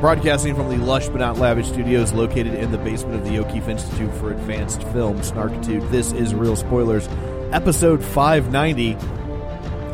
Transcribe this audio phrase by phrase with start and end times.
[0.00, 3.66] Broadcasting from the lush but not lavish studios located in the basement of the O'Keefe
[3.66, 7.08] Institute for Advanced Film, Snarkitude, this is Real Spoilers,
[7.50, 8.94] episode 590,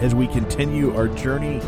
[0.05, 1.59] as we continue our journey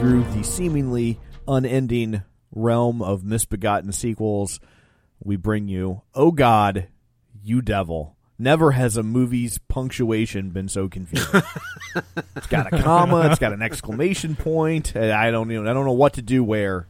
[0.00, 4.58] through the seemingly unending realm of misbegotten sequels.
[5.22, 6.88] We bring you, Oh God,
[7.44, 8.16] You Devil.
[8.36, 11.40] Never has a movie's punctuation been so confusing.
[12.34, 14.96] it's got a comma, it's got an exclamation point.
[14.96, 15.62] I don't know.
[15.62, 16.88] I don't know what to do where.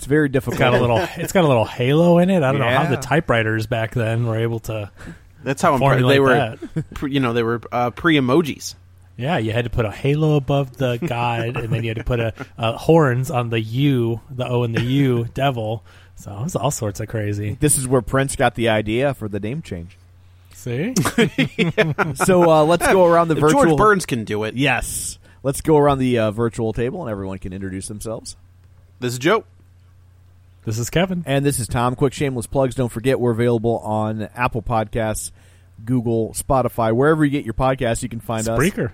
[0.00, 0.54] It's very difficult.
[0.54, 0.96] It's got a little.
[1.22, 2.42] It's got a little halo in it.
[2.42, 2.70] I don't yeah.
[2.70, 4.90] know how the typewriters back then were able to.
[5.44, 6.56] That's how important they were.
[6.94, 8.76] Pre, you know, they were uh, pre emojis.
[9.18, 12.04] Yeah, you had to put a halo above the god, and then you had to
[12.04, 15.84] put a, a, horns on the U, the O and the U, devil.
[16.14, 17.58] So it was all sorts of crazy.
[17.60, 19.98] This is where Prince got the idea for the name change.
[20.54, 20.94] See,
[22.14, 23.64] so uh, let's go around the virtual.
[23.64, 24.54] George Burns can do it.
[24.54, 28.36] Yes, let's go around the uh, virtual table, and everyone can introduce themselves.
[28.98, 29.44] This is Joe.
[30.70, 31.24] This is Kevin.
[31.26, 31.96] And this is Tom.
[31.96, 32.76] Quick shameless plugs.
[32.76, 35.32] Don't forget we're available on Apple Podcasts,
[35.84, 38.92] Google, Spotify, wherever you get your podcasts, you can find Spreaker.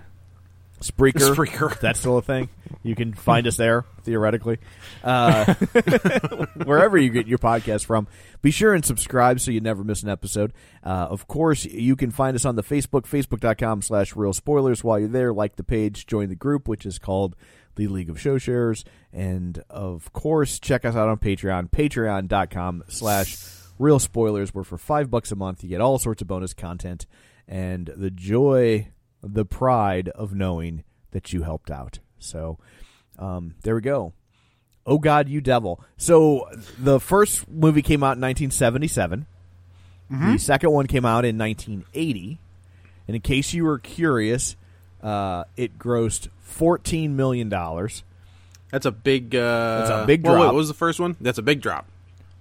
[0.80, 0.90] us.
[0.90, 1.34] Spreaker.
[1.34, 1.78] Spreaker.
[1.80, 2.48] That's still a thing.
[2.82, 4.56] You can find us there, theoretically.
[5.04, 5.52] Uh,
[6.64, 8.06] wherever you get your podcast from.
[8.40, 10.54] Be sure and subscribe so you never miss an episode.
[10.82, 14.82] Uh, of course, you can find us on the Facebook, facebook.com slash real spoilers.
[14.82, 17.36] While you're there, like the page, join the group, which is called
[17.76, 18.84] the League of Show Shares.
[19.12, 23.36] And of course, check us out on Patreon, patreon.com slash
[23.78, 27.06] real spoilers, where for five bucks a month you get all sorts of bonus content
[27.46, 28.88] and the joy,
[29.22, 30.82] the pride of knowing
[31.12, 32.00] that you helped out.
[32.18, 32.58] So
[33.18, 34.12] um, there we go.
[34.84, 35.82] Oh God, you devil!
[35.96, 36.48] So
[36.78, 39.26] the first movie came out in 1977.
[40.12, 40.32] Mm-hmm.
[40.32, 42.38] The second one came out in 1980.
[43.08, 44.56] And in case you were curious,
[45.06, 48.02] uh, it grossed fourteen million dollars.
[48.72, 49.34] That's a big.
[49.34, 50.34] Uh, That's a big drop.
[50.34, 51.16] Well, wait, what was the first one?
[51.20, 51.86] That's a big drop.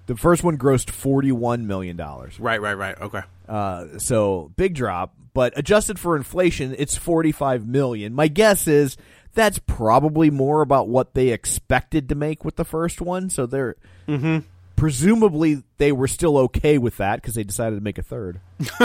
[0.07, 2.39] The first one grossed forty-one million dollars.
[2.39, 2.99] Right, right, right.
[2.99, 3.21] Okay.
[3.47, 8.13] Uh, so big drop, but adjusted for inflation, it's forty-five million.
[8.13, 8.97] My guess is
[9.35, 13.29] that's probably more about what they expected to make with the first one.
[13.29, 13.75] So they're
[14.07, 14.39] mm-hmm.
[14.75, 18.39] presumably they were still okay with that because they decided to make a third.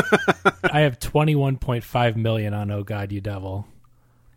[0.64, 3.66] I have twenty-one point five million on Oh God, You Devil.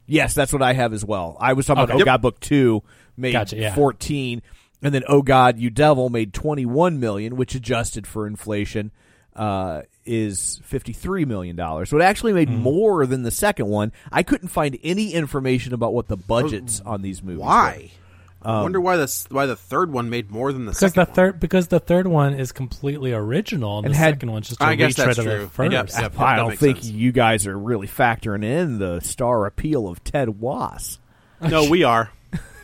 [0.05, 1.37] Yes, that's what I have as well.
[1.39, 1.93] I was talking okay.
[1.93, 2.83] about Oh God Book Two
[3.15, 3.75] made gotcha, yeah.
[3.75, 4.41] fourteen,
[4.81, 8.91] and then Oh God You Devil made twenty one million, which adjusted for inflation
[9.35, 11.89] uh, is fifty three million dollars.
[11.89, 12.59] So it actually made mm.
[12.59, 13.91] more than the second one.
[14.11, 17.41] I couldn't find any information about what the budgets on these movies.
[17.41, 17.91] Why?
[17.93, 18.02] Were.
[18.45, 21.07] I um, wonder why the why the third one made more than the because second
[21.07, 24.49] the third because the third one is completely original and, and the had, second one's
[24.49, 25.39] just a I guess retread that's of true.
[25.41, 25.71] the first.
[25.71, 26.89] Yep, yep, I don't think sense.
[26.89, 30.99] you guys are really factoring in the star appeal of Ted Wass.
[31.41, 32.09] No, we are.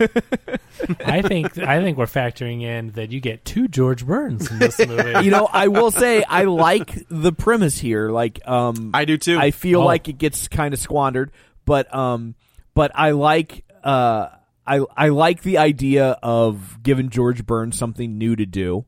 [1.04, 4.78] I think I think we're factoring in that you get two George Burns in this
[4.78, 5.10] movie.
[5.24, 8.10] You know, I will say I like the premise here.
[8.10, 9.38] Like, um, I do too.
[9.38, 9.84] I feel Oh.
[9.84, 11.30] like it gets kind of squandered,
[11.66, 12.34] but um,
[12.74, 14.28] but I like uh,
[14.70, 18.84] I I like the idea of giving George Burns something new to do.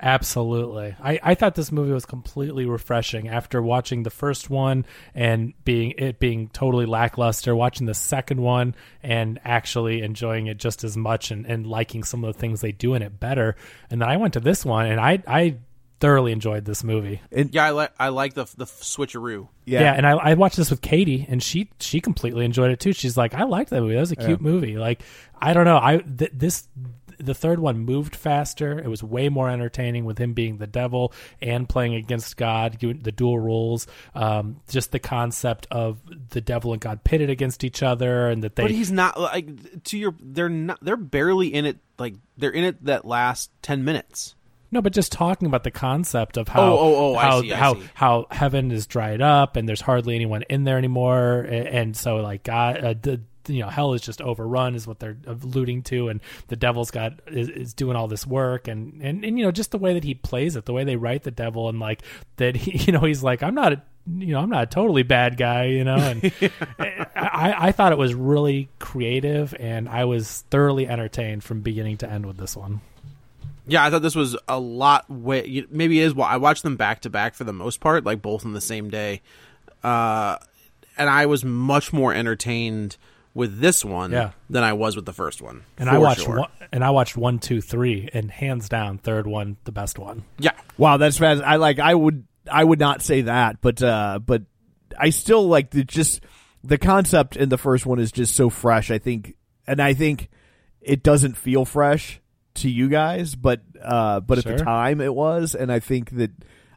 [0.00, 0.94] Absolutely.
[1.02, 4.84] I, I thought this movie was completely refreshing after watching the first one
[5.14, 10.84] and being it being totally lackluster, watching the second one and actually enjoying it just
[10.84, 13.56] as much and, and liking some of the things they do in it better.
[13.88, 15.56] And then I went to this one and I I
[16.04, 17.22] thoroughly enjoyed this movie.
[17.32, 19.48] yeah, I like I like the the switcheroo.
[19.64, 22.92] Yeah, and I, I watched this with Katie, and she she completely enjoyed it too.
[22.92, 23.94] She's like, I liked that movie.
[23.94, 24.76] That was a cute movie.
[24.76, 25.02] Like,
[25.40, 26.68] I don't know, I th- this
[27.18, 28.78] the third one moved faster.
[28.78, 33.12] It was way more entertaining with him being the devil and playing against God, the
[33.12, 33.86] dual roles.
[34.14, 38.56] Um, just the concept of the devil and God pitted against each other, and that
[38.56, 38.64] they.
[38.64, 40.14] But he's not like to your.
[40.20, 40.78] They're not.
[40.82, 41.78] They're barely in it.
[41.98, 44.34] Like they're in it that last ten minutes.
[44.74, 47.76] No, but just talking about the concept of how oh, oh, oh, how see, how
[47.94, 52.16] how heaven is dried up and there's hardly anyone in there anymore, and, and so
[52.16, 56.08] like God, uh, the you know hell is just overrun is what they're alluding to.
[56.08, 58.66] And the devil's got is, is, doing all this work.
[58.66, 60.96] And, and and you know just the way that he plays it the way they
[60.96, 62.02] write the devil and like
[62.38, 63.82] that he you know he's like i'm not a
[64.16, 65.94] you know i'm not a totally bad guy you know?
[65.94, 66.32] And
[67.14, 72.10] I, I thought it was really creative and i was thoroughly entertained from beginning to
[72.10, 72.80] end with this one
[73.66, 75.08] yeah, I thought this was a lot.
[75.10, 76.14] Way maybe it is.
[76.14, 78.60] Well, I watched them back to back for the most part, like both in the
[78.60, 79.22] same day,
[79.82, 80.36] uh,
[80.98, 82.96] and I was much more entertained
[83.32, 84.30] with this one yeah.
[84.48, 85.64] than I was with the first one.
[85.78, 86.40] And I watched sure.
[86.40, 90.24] one, and I watched one, two, three, and hands down, third one the best one.
[90.38, 90.52] Yeah.
[90.78, 91.42] Wow, that's fast.
[91.42, 91.78] I like.
[91.78, 92.26] I would.
[92.50, 94.42] I would not say that, but uh, but
[94.98, 96.20] I still like the just
[96.62, 98.90] the concept in the first one is just so fresh.
[98.90, 100.28] I think, and I think
[100.82, 102.20] it doesn't feel fresh
[102.56, 104.52] to you guys, but uh, but sure.
[104.52, 106.30] at the time it was, and I think that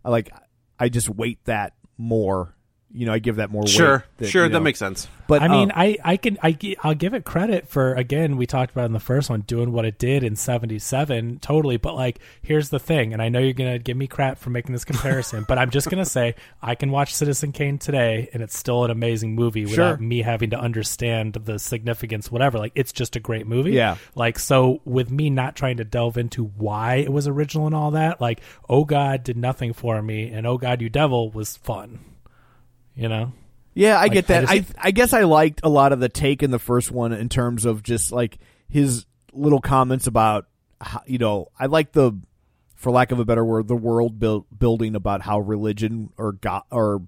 [0.03, 0.31] like
[0.79, 2.55] I just weight that more
[2.93, 4.29] you know, I give that more sure, weight.
[4.29, 5.07] sure, you know, that makes sense.
[5.27, 8.45] But I mean, uh, I I can I I'll give it credit for again we
[8.45, 11.75] talked about in the first one doing what it did in '77 totally.
[11.77, 14.71] But like, here's the thing, and I know you're gonna give me crap for making
[14.71, 18.57] this comparison, but I'm just gonna say I can watch Citizen Kane today, and it's
[18.57, 22.57] still an amazing movie without me having to understand the significance, whatever.
[22.57, 23.71] Like, it's just a great movie.
[23.71, 23.97] Yeah.
[24.15, 27.91] Like, so with me not trying to delve into why it was original and all
[27.91, 31.99] that, like, oh God did nothing for me, and oh God you devil was fun
[32.97, 33.31] you know
[33.73, 35.99] yeah i like, get that I, just, I, I guess i liked a lot of
[35.99, 40.47] the take in the first one in terms of just like his little comments about
[40.81, 42.11] how, you know i like the
[42.75, 46.63] for lack of a better word the world build, building about how religion or god
[46.71, 47.03] or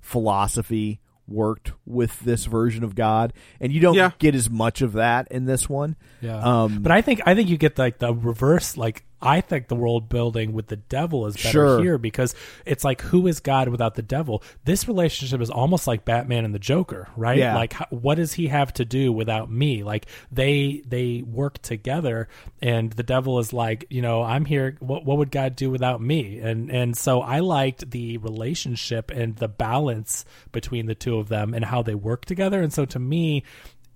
[0.00, 4.12] philosophy worked with this version of God, and you don't yeah.
[4.18, 5.96] get as much of that in this one.
[6.20, 8.76] Yeah, um, but I think I think you get like the reverse.
[8.76, 11.82] Like I think the world building with the devil is better sure.
[11.82, 12.34] here because
[12.64, 14.42] it's like who is God without the devil?
[14.64, 17.38] This relationship is almost like Batman and the Joker, right?
[17.38, 17.56] Yeah.
[17.56, 19.82] Like what does he have to do without me?
[19.82, 22.28] Like they they work together
[22.62, 26.00] and the devil is like, you know, I'm here what what would God do without
[26.00, 26.38] me?
[26.38, 31.54] And and so I liked the relationship and the balance between the two of them
[31.54, 32.62] and how they work together.
[32.62, 33.42] And so to me,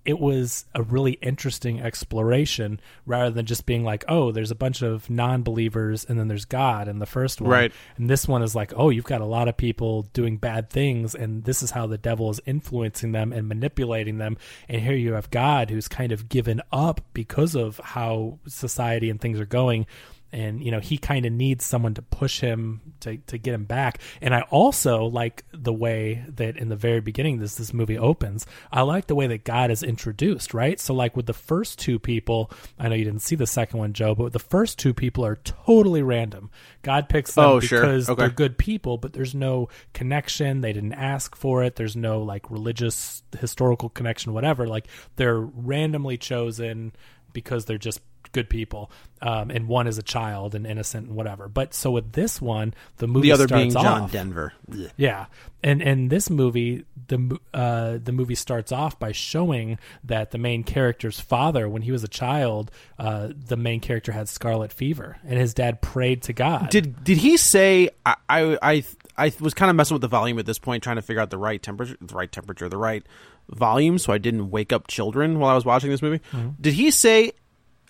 [0.05, 4.81] it was a really interesting exploration rather than just being like, oh, there's a bunch
[4.81, 7.49] of non believers and then there's God in the first one.
[7.49, 7.71] Right.
[7.97, 11.15] And this one is like, oh, you've got a lot of people doing bad things
[11.15, 14.37] and this is how the devil is influencing them and manipulating them.
[14.67, 19.21] And here you have God who's kind of given up because of how society and
[19.21, 19.85] things are going
[20.33, 23.65] and you know he kind of needs someone to push him to, to get him
[23.65, 23.99] back.
[24.21, 28.45] And i also like the way that in the very beginning this this movie opens
[28.71, 30.79] i like the way that god is introduced right?
[30.79, 33.93] So like with the first two people i know you didn't see the second one
[33.93, 36.49] joe but the first two people are totally random.
[36.81, 38.13] God picks them oh, because sure.
[38.13, 38.15] okay.
[38.15, 40.61] they're good people but there's no connection.
[40.61, 41.75] They didn't ask for it.
[41.75, 44.67] There's no like religious historical connection whatever.
[44.67, 46.93] Like they're randomly chosen
[47.33, 47.99] because they're just
[48.31, 48.91] good people,
[49.21, 51.47] um, and one is a child and innocent and whatever.
[51.47, 54.53] But so with this one, the movie the other starts being John off, Denver.
[54.97, 55.25] Yeah,
[55.63, 60.63] and and this movie, the uh, the movie starts off by showing that the main
[60.63, 65.39] character's father, when he was a child, uh, the main character had scarlet fever, and
[65.39, 66.69] his dad prayed to God.
[66.69, 68.83] Did did he say I I I,
[69.17, 71.29] I was kind of messing with the volume at this point, trying to figure out
[71.29, 73.05] the right temperature, the right temperature, the right
[73.49, 76.21] volume, so I didn't wake up children while I was watching this movie.
[76.31, 76.49] Mm-hmm.
[76.61, 77.33] Did he say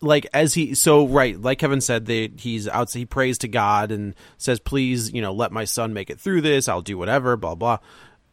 [0.04, 3.92] like as he so right like kevin said that he's out he prays to god
[3.92, 6.68] and says please you know let my son make it through this.
[6.68, 7.80] I'll do whatever blah blah.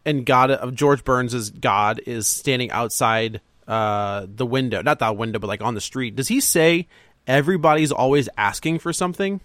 [0.04, 5.16] And god of uh, george burns's god is standing outside uh the window not that
[5.16, 6.16] window but like on the street.
[6.16, 6.88] Does he say
[7.26, 9.40] everybody's always asking for something?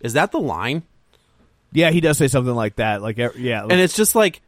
[0.00, 0.82] Is that the line?
[1.72, 3.62] Yeah he does say something like that like yeah.
[3.62, 4.40] And it's just like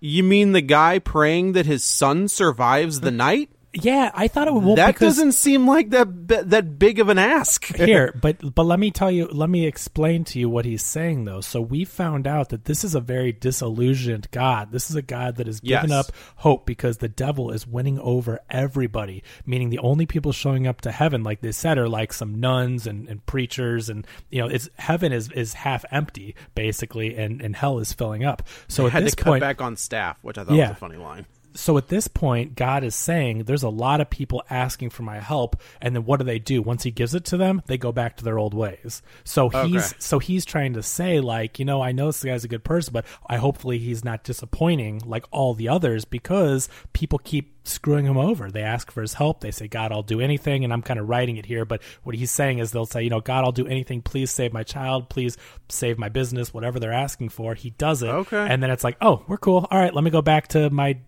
[0.00, 4.54] you mean the guy praying that his son survives the night yeah, I thought it
[4.54, 4.64] would.
[4.64, 7.66] Well, that doesn't seem like that that big of an ask.
[7.76, 11.26] here, but but let me tell you, let me explain to you what he's saying
[11.26, 11.42] though.
[11.42, 14.72] So we found out that this is a very disillusioned God.
[14.72, 16.08] This is a God that has given yes.
[16.08, 19.22] up hope because the devil is winning over everybody.
[19.44, 22.86] Meaning the only people showing up to heaven, like they said, are like some nuns
[22.86, 27.54] and, and preachers, and you know, it's heaven is is half empty basically, and and
[27.54, 28.42] hell is filling up.
[28.66, 30.68] So they at had this to point, back on staff, which I thought yeah.
[30.68, 34.10] was a funny line so at this point, God is saying there's a lot of
[34.10, 36.62] people asking for my help, and then what do they do?
[36.62, 39.02] Once He gives it to them, they go back to their old ways.
[39.24, 39.58] So he's
[39.92, 39.96] Okay.
[39.98, 42.92] so he's trying to say like, you know, I know this guy's a good person,
[42.92, 48.16] but I hopefully he's not disappointing like all the others because people keep screwing him
[48.16, 48.50] over.
[48.50, 49.40] They ask for his help.
[49.42, 50.64] They say, God, I'll do anything.
[50.64, 51.66] And I'm kind of writing it here.
[51.66, 54.00] But what he's saying is they'll say, you know, God, I'll do anything.
[54.00, 55.10] Please save my child.
[55.10, 55.36] Please
[55.68, 57.54] save my business, whatever they're asking for.
[57.54, 58.08] He does it.
[58.08, 58.46] Okay.
[58.48, 59.66] And then it's like, oh, we're cool.
[59.70, 60.98] All right, let me go back to my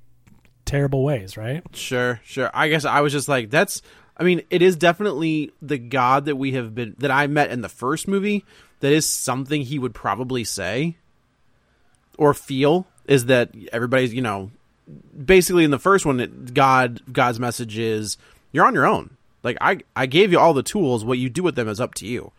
[0.70, 1.64] terrible ways, right?
[1.72, 2.50] Sure, sure.
[2.54, 3.82] I guess I was just like, that's.
[4.16, 7.62] I mean, it is definitely the God that we have been that I met in
[7.62, 8.44] the first movie.
[8.80, 10.96] That is something he would probably say
[12.16, 14.50] or feel is that everybody's you know
[15.24, 18.16] basically in the first one it, God God's message is
[18.52, 19.16] you're on your own.
[19.42, 21.04] Like I I gave you all the tools.
[21.04, 22.32] What you do with them is up to you.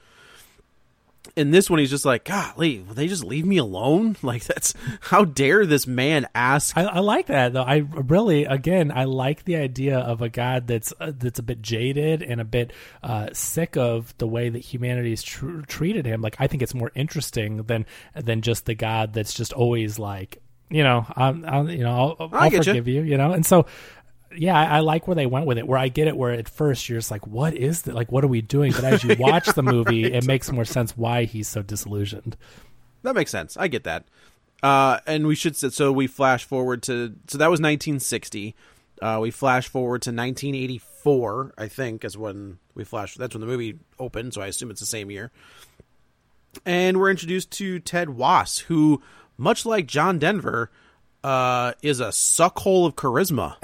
[1.35, 4.17] In this one, he's just like, golly, will they just leave me alone?
[4.23, 7.63] Like that's how dare this man ask I, I like that though.
[7.63, 11.61] I really, again, I like the idea of a God that's uh, that's a bit
[11.61, 12.71] jaded and a bit
[13.03, 16.21] uh, sick of the way that humanity's tr- treated him.
[16.21, 17.85] Like I think it's more interesting than
[18.15, 22.29] than just the God that's just always like, you know, I'm, I'll, you know, I'll,
[22.33, 22.71] I'll get you.
[22.73, 23.65] forgive you, you know, and so.
[24.35, 25.67] Yeah, I, I like where they went with it.
[25.67, 27.95] Where I get it, where at first you're just like, "What is that?
[27.95, 30.97] Like, what are we doing?" But as you watch the movie, it makes more sense
[30.97, 32.37] why he's so disillusioned.
[33.03, 33.57] That makes sense.
[33.57, 34.05] I get that.
[34.63, 38.55] Uh, and we should so we flash forward to so that was 1960.
[39.01, 41.53] Uh, we flash forward to 1984.
[41.57, 43.15] I think is when we flash.
[43.15, 44.33] That's when the movie opened.
[44.33, 45.31] So I assume it's the same year.
[46.65, 49.01] And we're introduced to Ted Wass, who,
[49.37, 50.69] much like John Denver,
[51.23, 53.55] uh, is a suckhole of charisma.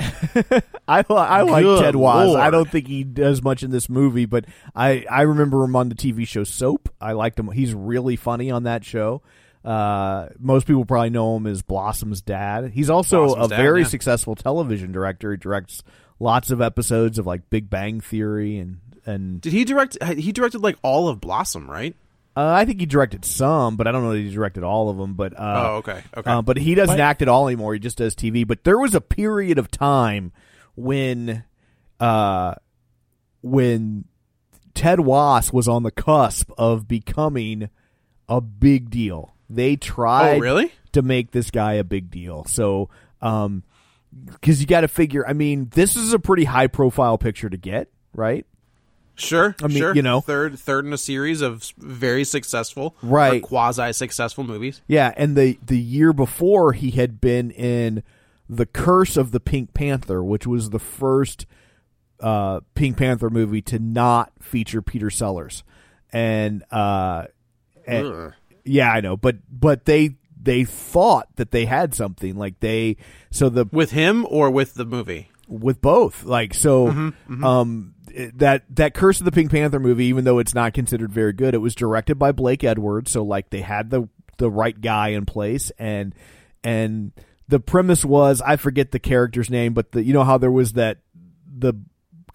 [0.88, 2.36] I I like Good Ted Wass.
[2.36, 4.46] I don't think he does much in this movie, but
[4.76, 6.90] I I remember him on the TV show Soap.
[7.02, 7.52] I liked him.
[7.52, 9.22] He's really funny on that show.
[9.66, 12.72] Uh, most people probably know him as Blossom's dad.
[12.72, 13.88] He's also Blossom's a dad, very yeah.
[13.88, 15.32] successful television director.
[15.32, 15.84] He directs
[16.20, 20.02] lots of episodes of like Big Bang Theory and and Did he direct?
[20.04, 21.96] He directed like all of Blossom, right?
[22.38, 24.98] Uh, I think he directed some, but I don't know that he directed all of
[24.98, 25.16] them.
[25.16, 26.30] But uh, Oh, okay, okay.
[26.32, 27.74] Uh, but he doesn't But- act at all anymore.
[27.74, 28.46] He just does TV.
[28.46, 30.32] But there was a period of time
[30.76, 31.44] when,
[32.00, 32.54] uh,
[33.42, 34.06] when
[34.74, 37.70] Ted Wass was on the cusp of becoming
[38.30, 39.34] a big deal.
[39.50, 40.72] They tried Oh, really?
[40.92, 42.44] to make this guy a big deal.
[42.46, 42.90] So,
[43.22, 43.64] um,
[44.32, 45.28] because you got to figure.
[45.28, 48.46] I mean, this is a pretty high profile picture to get, right?
[49.18, 49.96] Sure, I mean, sure.
[49.96, 50.22] you know.
[50.22, 53.42] third third in a series of very successful, Right.
[53.42, 54.82] quasi successful movies.
[54.88, 58.04] Yeah, and the the year before he had been in
[58.48, 61.46] The Curse of the Pink Panther, which was the first
[62.20, 65.64] uh, Pink Panther movie to not feature Peter Sellers.
[66.14, 67.26] And uh
[67.86, 68.34] and-
[68.64, 72.98] yeah, I know, but but they they thought that they had something like they
[73.32, 75.30] so the With him or with the movie?
[75.48, 76.24] with both.
[76.24, 77.94] Like so, Mm-hmm, um,
[78.36, 81.54] that that Curse of the Pink Panther movie, even though it's not considered very good,
[81.54, 83.12] it was directed by Blake Edwards.
[83.12, 86.16] So like they had the the right guy in place, and
[86.64, 87.12] and
[87.48, 90.74] the premise was I forget the character's name, but the you know how there was
[90.74, 91.00] that
[91.46, 91.74] the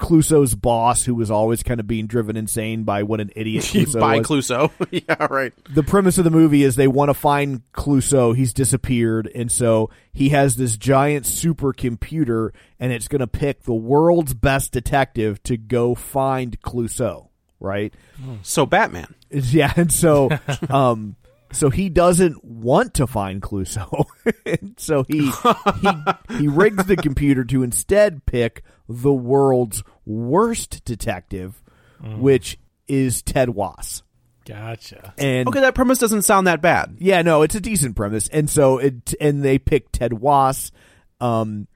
[0.03, 4.01] Clouseau's boss who was always kind of being driven insane by what an idiot Clouseau
[4.01, 4.71] By was Clouseau.
[4.91, 5.53] yeah, right.
[5.73, 8.35] the premise of the movie is they want to find Clouseau.
[8.35, 13.75] He's disappeared, and so he has this giant supercomputer, and it's going to pick the
[13.75, 17.29] world's best detective to go find Clouseau.
[17.61, 17.95] Right?
[18.43, 19.15] So Batman.
[19.31, 20.29] Yeah, and so,
[20.69, 21.17] um,
[21.53, 24.05] so he doesn't want to find Clouseau,
[24.77, 25.31] so he
[25.81, 25.89] he
[26.37, 31.63] he rigs the computer to instead pick the world's worst detective,
[32.01, 34.03] which is Ted Wass.
[34.45, 35.15] Gotcha.
[35.19, 36.97] And Okay, that premise doesn't sound that bad.
[36.99, 40.73] yeah, no, it's a decent premise, and so it and they picked Ted Wass,
[41.21, 41.69] um,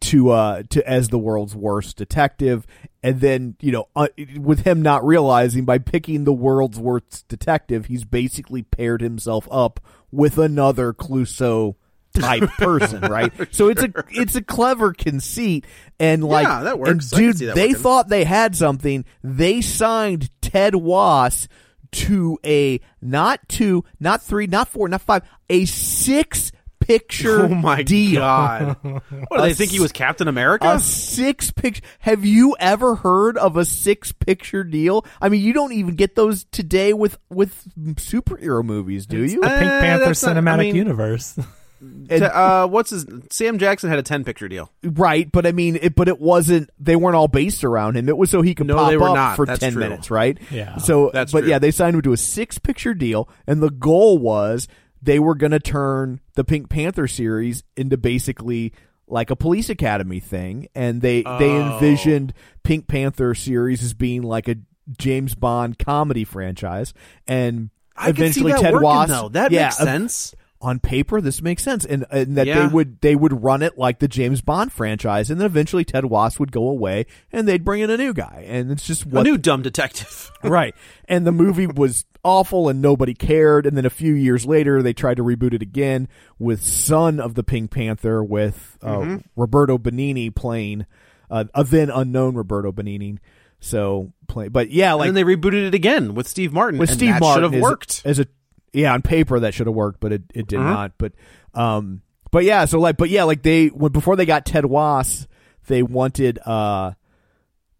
[0.00, 2.66] to uh to as the world's worst detective,
[3.02, 7.86] and then you know uh, with him not realizing by picking the world's worst detective,
[7.86, 9.80] he's basically paired himself up
[10.12, 11.74] with another Clouseau
[12.20, 13.32] type person, right?
[13.54, 15.64] So it's a it's a clever conceit,
[16.00, 16.90] and like Yeah, that works.
[16.90, 17.82] And dude, that they working.
[17.82, 19.04] thought they had something.
[19.22, 21.48] They signed Ted Wass
[21.90, 27.82] to a not two, not three, not four, not five, a six picture Oh my
[27.82, 28.20] deal.
[28.20, 28.76] god!
[29.28, 30.68] What do they think he was Captain America?
[30.74, 31.82] A six picture.
[32.00, 35.04] Have you ever heard of a six picture deal?
[35.20, 37.54] I mean, you don't even get those today with with
[37.96, 39.40] superhero movies, do you?
[39.40, 41.38] The Pink Eh, Panther that's not- I cinematic mean- universe.
[41.80, 43.06] And- To- uh, what's his?
[43.30, 44.70] Sam Jackson had a ten picture deal.
[44.82, 46.70] Right, but I mean, it, but it wasn't.
[46.78, 48.08] They weren't all based around him.
[48.08, 49.36] It was so he could No, pop they were up not.
[49.36, 49.82] for That's ten true.
[49.82, 50.36] minutes, right?
[50.50, 50.78] Yeah.
[50.78, 51.50] So That's but true.
[51.50, 54.66] yeah, they signed him to a six picture deal, and the goal was
[55.02, 58.72] they were going to turn the Pink Panther series into basically
[59.06, 61.74] like a police academy thing, and they they Oh.
[61.74, 64.56] envisioned Pink Panther series as being like a
[64.98, 66.92] James Bond comedy franchise,
[67.26, 69.08] and I could see eventually that Ted working, Wass.
[69.08, 69.28] though.
[69.30, 70.34] That yeah, makes ev- sense.
[70.60, 72.66] On paper this makes sense and, and that Yeah.
[72.66, 76.06] they would they would run it like the James Bond franchise and then eventually Ted
[76.06, 79.08] Wass would go away and they'd bring in a new guy and it's just A
[79.08, 80.32] what new dumb detective.
[80.42, 80.74] right
[81.04, 84.92] and the movie was awful and nobody cared and then a few years later they
[84.92, 86.08] tried to reboot it again
[86.40, 89.16] with Son of the Pink Panther with uh, Mm-hmm.
[89.36, 90.86] Roberto Benigni playing
[91.30, 93.18] uh, a then unknown Roberto Benigni
[93.60, 96.78] so play but yeah like and then they rebooted it again with Steve Martin.
[96.80, 98.02] with Steve that Martin should have worked.
[98.04, 98.26] as a
[98.72, 100.68] yeah on paper that should have worked, but it, it did Uh-huh.
[100.70, 100.92] not.
[100.98, 101.12] But
[101.54, 105.26] um, but yeah, so like, but yeah, like they when before they got Ted Wass,
[105.66, 106.92] they wanted uh,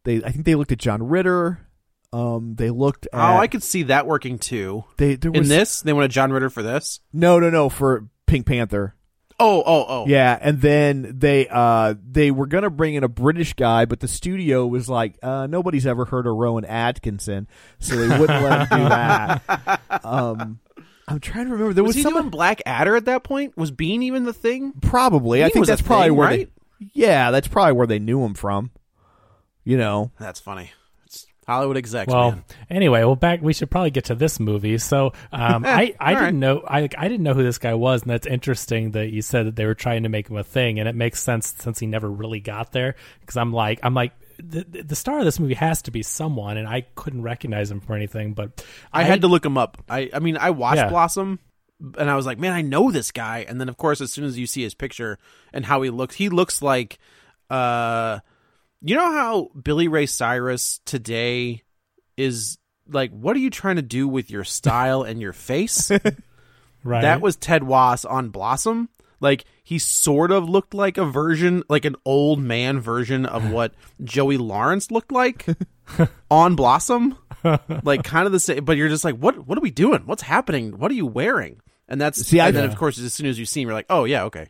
[0.05, 1.61] they I think they looked at John Ritter.
[2.13, 4.85] Um, they looked oh, I could see that working too.
[4.97, 7.01] they there In this, they wanted John Ritter for this.
[7.13, 8.95] no no no for Pink Panther.
[9.41, 10.05] Oh, oh, oh.
[10.09, 14.09] Yeah, and then they uh they were gonna bring in a British guy, but the
[14.09, 17.47] studio was like, uh, nobody's ever heard of Rowan Atkinson,
[17.79, 19.81] so they wouldn't let him do that.
[20.05, 20.61] Um,
[21.09, 21.73] I'm trying to remember.
[21.75, 23.57] There Was, was, he someone doing Black Adder at that point?
[23.57, 24.73] Was Bean even the thing?
[24.81, 25.43] Probably.
[25.45, 26.51] I think that's probably thing, where right?
[26.79, 28.71] they Yeah, that's probably where they knew him from.
[29.65, 30.11] You know.
[30.19, 30.71] That's funny.
[31.07, 32.45] It's Hollywood execs, Well, man.
[32.71, 34.79] anyway, well, back we should probably get to this movie.
[34.79, 36.35] So, um, I I didn't right.
[36.35, 39.47] know I I didn't know who this guy was, and that's interesting that you said
[39.47, 41.87] that they were trying to make him a thing, and it makes sense since he
[41.87, 42.97] never really got there.
[43.21, 46.57] Because I'm like I'm like the the star of this movie has to be someone,
[46.57, 48.35] and I couldn't recognize him for anything.
[48.35, 49.83] But I, had to look him up.
[49.89, 50.89] I, I mean, I watched Yeah.
[50.89, 51.39] Blossom,
[51.99, 53.45] and I was like, man, I know this guy.
[53.49, 55.19] And then, of course, as soon as you see his picture
[55.53, 56.99] and how he looks, he looks like,
[57.51, 58.21] uh,
[58.81, 61.63] you know how Billy Ray Cyrus today
[62.17, 65.91] is like, what are you trying to do with your style and your face?
[66.85, 68.89] right That was Ted Wass on Blossom.
[69.21, 73.75] Like he sort of looked like a version, like an old man version of what
[74.03, 75.45] Joey Lawrence looked like
[76.31, 77.19] on Blossom.
[77.83, 79.47] Like kind of the same, but you're just like, what?
[79.47, 80.03] What are we doing?
[80.07, 80.79] What's happening?
[80.79, 81.61] What are you wearing?
[81.87, 82.71] And that's See, I- and then Yeah.
[82.71, 84.47] of course, as soon as you see him, you're like, oh yeah, okay.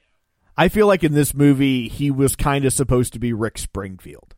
[0.56, 4.34] I feel like in this movie he was kind of supposed to be Rick Springfield.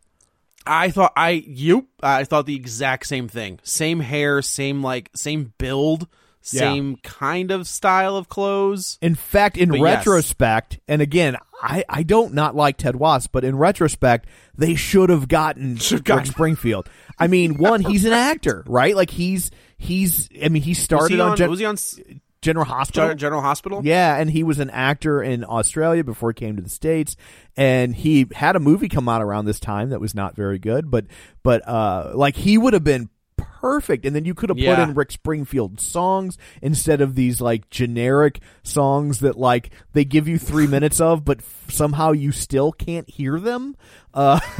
[0.67, 3.61] I thought I you I thought the exact same thing.
[3.63, 6.09] Same hair, same like same build,
[6.43, 6.61] Yeah.
[6.61, 8.99] same kind of style of clothes.
[9.03, 10.07] In fact, in But yes.
[10.07, 14.27] retrospect, and again, I, I don't not like Ted Wass, but in retrospect,
[14.57, 16.89] they should have gotten Rick Springfield.
[17.19, 18.97] I mean, one, he's an actor, right?
[18.97, 20.29] Like he's he's.
[20.43, 21.77] I mean, he started he on, on, Gen- was he on
[22.41, 23.09] General Hospital.
[23.09, 23.83] Gen- General Hospital?
[23.85, 27.17] Yeah, and he was an actor in Australia before he came to the states,
[27.57, 30.91] and he had a movie come out around this time that was not very good,
[30.91, 31.05] but
[31.43, 33.11] but uh, like he would have been
[33.61, 37.69] perfect, and then you could have put in Rick Springfield songs instead of these like
[37.71, 42.73] generic songs that like they give you three minutes of, but f- somehow you still
[42.73, 43.77] can't hear them.
[44.13, 44.41] Uh,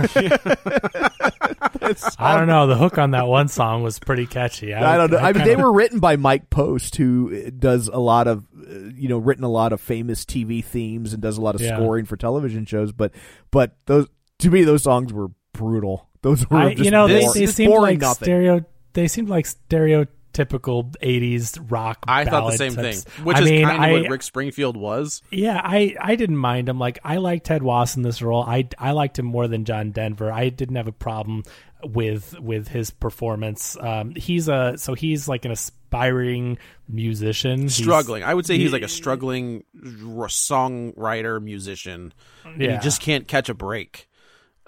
[2.19, 2.67] I don't know.
[2.67, 4.75] The hook on that one song was pretty catchy.
[4.75, 5.19] I don't know.
[5.19, 8.75] I mean, they kinda- were written by Mike Post, who does a lot of, uh,
[8.95, 11.77] you know, written a lot of famous TV themes and does a lot of Yeah.
[11.77, 12.93] scoring for television shows.
[12.93, 13.13] But,
[13.51, 14.07] but those
[14.39, 16.09] to me, those songs were brutal.
[16.23, 18.27] Those were I, just you know, they, they just seemed like nothing.
[18.27, 18.65] stereo.
[18.93, 22.05] They seemed like stereotypical '80s rock.
[22.07, 25.23] I thought the ballad same thing, which I is kind of what Rick Springfield was.
[25.31, 26.79] Yeah, I, I didn't mind him.
[26.79, 28.43] Like I liked Ted Wass in this role.
[28.43, 30.31] I, I liked him more than John Denver.
[30.33, 31.45] I didn't have a problem
[31.83, 33.77] with with his performance.
[33.81, 37.61] Um, he's a so he's like an aspiring musician.
[37.63, 42.13] He's- Struggling, I would say he's he- like a struggling r- songwriter musician.
[42.45, 42.73] and Yeah.
[42.75, 44.09] he just can't catch a break.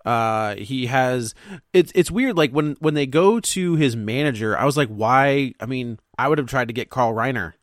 [0.04, 1.34] Uh, he has
[1.72, 2.36] it's it's weird.
[2.36, 5.54] Like when when they go to his manager, I was like, why?
[5.60, 7.54] I mean, I would have tried to get Carl Reiner.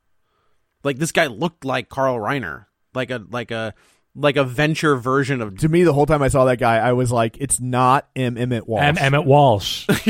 [0.84, 3.74] Like this guy looked like Carl Reiner, like a like a
[4.20, 6.94] like a venture version of To me, the whole time I saw that guy, I
[6.94, 8.38] was like, "It's not M.
[8.38, 9.88] Emmet Walsh." Em- Emmet Walsh.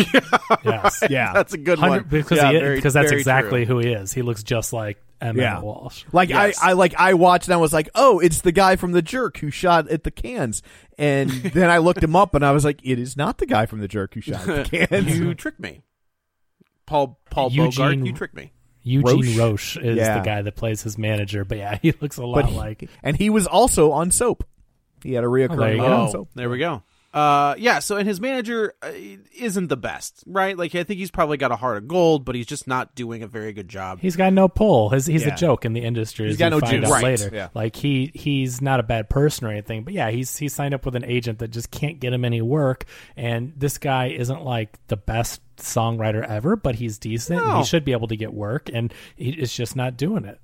[0.63, 2.04] yes, yeah, That's a good one.
[2.10, 3.76] because Yeah, he, very- because that's exactly true.
[3.82, 4.12] who he is.
[4.13, 5.60] He looks just like Emmet Yeah.
[5.62, 6.06] Walsh.
[6.12, 6.60] Like Yes.
[6.62, 9.02] I, I like I watched and I was like, oh, it's the guy from the
[9.02, 10.62] Jerk who shot at the cans.
[10.98, 13.65] And then I looked him up and I was like, it is not the guy
[13.65, 15.19] from the Jerk who shot at the cans.
[15.19, 15.82] you tricked me.
[16.86, 18.52] Paul Paul Eugene- Bogart, you tricked me.
[18.89, 19.38] Eugene Roche?
[19.38, 20.19] Roche, is Yeah.
[20.19, 21.45] the guy that plays his manager.
[21.45, 22.89] But yeah, he looks a lot but he- like.
[23.04, 24.43] and he was also on Soap.
[25.04, 26.84] He had a Oh, there reoccurring you role Oh, there we go.
[27.13, 27.80] Uh, yeah.
[27.80, 28.91] So, and his manager uh,
[29.36, 30.56] isn't the best, right?
[30.56, 33.24] Like, I think he's probably got a heart of gold, but he's just not doing
[33.24, 34.00] a very good job.
[34.00, 34.89] He's got no pull.
[34.89, 35.34] His, he's Yeah.
[35.34, 36.28] a joke in the industry.
[36.28, 36.86] He's got no find juice.
[36.86, 37.30] out Right, later.
[37.34, 37.48] yeah.
[37.56, 40.86] Like he he's not a bad person or anything, but yeah, he's he signed up
[40.86, 42.86] with an agent that just can't get him any work.
[43.17, 47.39] And this guy isn't like the best songwriter ever, but he's decent.
[47.39, 47.58] and No.
[47.58, 50.39] he should be able to get work, and he, it's just not doing it.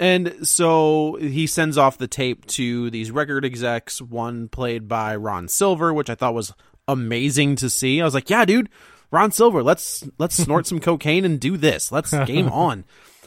[0.00, 5.48] And so he sends off the tape to these record execs, one played by Ron
[5.48, 6.52] Silver, which I thought was
[6.86, 8.00] amazing to see.
[8.00, 8.68] I was like, yeah, dude,
[9.10, 11.90] Ron Silver, let's let's snort some cocaine and do this.
[11.90, 12.84] Let's game on.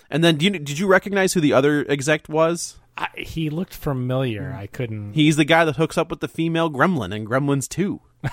[0.09, 2.77] And then do you, did you recognize who the other exec was?
[2.97, 4.53] I, he looked familiar.
[4.57, 5.13] I couldn't.
[5.13, 8.01] He's the guy that hooks up with the female gremlin in Gremlins 2.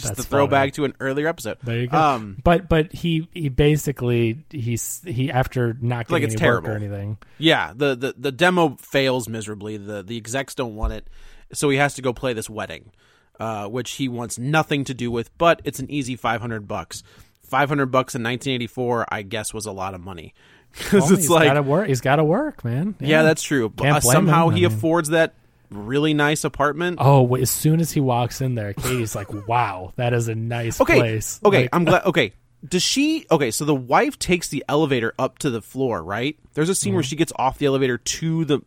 [0.00, 0.70] Just That's to throw funny.
[0.72, 1.58] to an earlier episode.
[1.62, 1.96] There you go.
[1.98, 6.64] Um, but but he he basically he's he after not Like, getting it's any work
[6.68, 7.18] or anything.
[7.38, 9.76] Yeah, the, the the demo fails miserably.
[9.76, 11.06] The the execs don't want it,
[11.52, 12.92] so he has to go play this wedding,
[13.38, 15.36] uh, which he wants nothing to do with.
[15.38, 17.02] But it's an easy five hundred bucks.
[17.42, 20.34] Five hundred bucks in nineteen eighty four, I guess, was a lot of money
[20.72, 21.88] because Well, it's he's like, gotta work.
[21.88, 22.94] He's got to work, man.
[23.00, 23.68] yeah, that's true.
[23.68, 24.52] But uh, somehow him.
[24.54, 25.34] I he mean- affords that
[25.70, 26.98] really nice apartment.
[27.00, 30.80] Oh, as soon as he walks in there, Katie's like, "Wow, that is a nice
[30.80, 32.02] okay, place." okay, Like, I'm glad.
[32.06, 32.32] Okay,
[32.68, 33.26] does she?
[33.30, 36.36] Okay, so the wife takes the elevator up to the floor, right?
[36.54, 37.08] There's a scene where Mm-hmm.
[37.08, 38.60] she gets off the elevator to the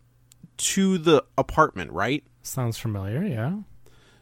[0.58, 2.24] to the apartment, right?
[2.42, 3.24] sounds familiar.
[3.24, 3.58] Yeah.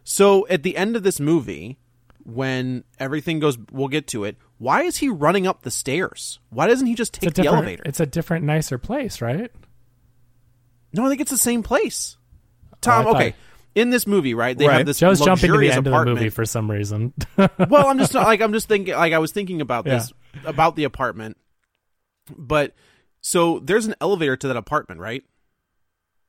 [0.04, 1.78] So at the end of this movie,
[2.24, 4.38] when everything goes, we'll get to it.
[4.60, 6.40] Why is he running up the stairs?
[6.50, 7.82] Why doesn't he just take the elevator?
[7.86, 9.52] It's a different, nicer place, right?
[10.94, 12.18] No, I think it's the same place.
[12.84, 13.36] Oh, Tom, thought- okay.
[13.74, 14.58] In this movie, right?
[14.58, 14.80] They Right.
[14.80, 16.18] have this Joe's jumping to the end of the apartment.
[16.18, 17.14] movie for some reason.
[17.38, 20.12] well, I'm just like I'm just thinking like I was thinking about this
[20.44, 21.38] about the apartment.
[22.38, 22.74] But
[23.22, 25.24] so there's an elevator to that apartment, right?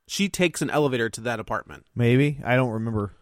[0.07, 1.85] She takes an elevator to that apartment.
[1.97, 3.15] Maybe I don't remember.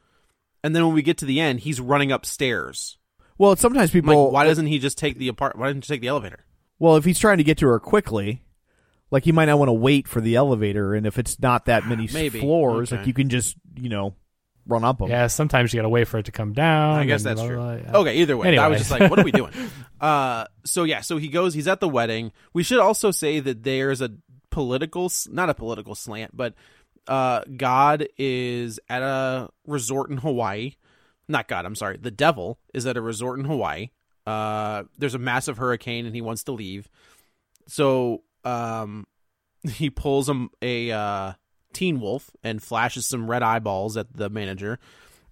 [0.62, 2.98] And then when we get to the end, he's running upstairs.
[3.38, 4.24] Well, sometimes people.
[4.26, 6.44] like, why doesn't he just take the apart why didn't you take the elevator?
[6.78, 8.42] Well, if he's trying to get to her quickly,
[9.10, 11.86] like you might not want to wait for the elevator, and if it's not that
[11.86, 12.40] many Maybe.
[12.40, 12.98] floors, Okay.
[12.98, 14.14] like you can just you know
[14.66, 15.08] run up them.
[15.08, 15.26] yeah.
[15.26, 16.98] Sometimes you got to wait for it to come down.
[16.98, 17.56] I guess that's blah, true.
[17.56, 17.96] blah, blah, yeah.
[17.98, 19.52] Okay, either way, I was just like, what are we doing?
[20.00, 21.54] uh, so yeah, so he goes.
[21.54, 22.32] He's at the wedding.
[22.52, 24.10] We should also say that there's a
[24.50, 26.54] political, not a political slant, but
[27.08, 30.74] uh, God is at a resort in Hawaii.
[31.28, 31.96] Not God, I'm sorry.
[31.96, 33.90] The devil is at a resort in Hawaii.
[34.26, 36.88] Uh, there's a massive hurricane and he wants to leave.
[37.66, 39.06] So um,
[39.68, 41.32] he pulls a, a uh,
[41.72, 44.78] teen wolf and flashes some red eyeballs at the manager.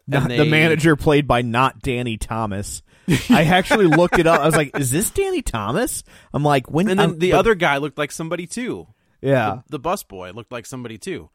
[0.07, 2.83] The, And the they- manager played by not Danny Thomas.
[3.31, 4.41] I actually looked it up.
[4.41, 7.39] I was like, "Is this Danny Thomas?" I'm like, "When?" And then I'm- the but-
[7.39, 8.87] other guy looked like somebody too.
[9.21, 11.29] yeah, The, the bus boy looked like somebody too.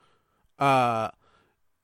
[0.60, 1.10] Uh,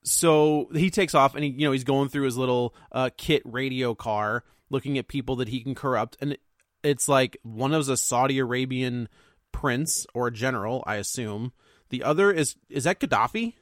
[0.03, 3.41] so he takes off and he, you know, he's going through his little uh, kit
[3.45, 6.37] radio car, looking at people that he can corrupt, and
[6.83, 9.09] it's like one is a Saudi Arabian
[9.59, 11.51] prince or a general, I assume.
[11.89, 13.53] The other is is that Gaddafi?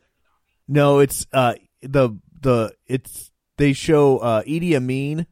[0.68, 5.26] no, it's uh the the it's they show uh Idi Amin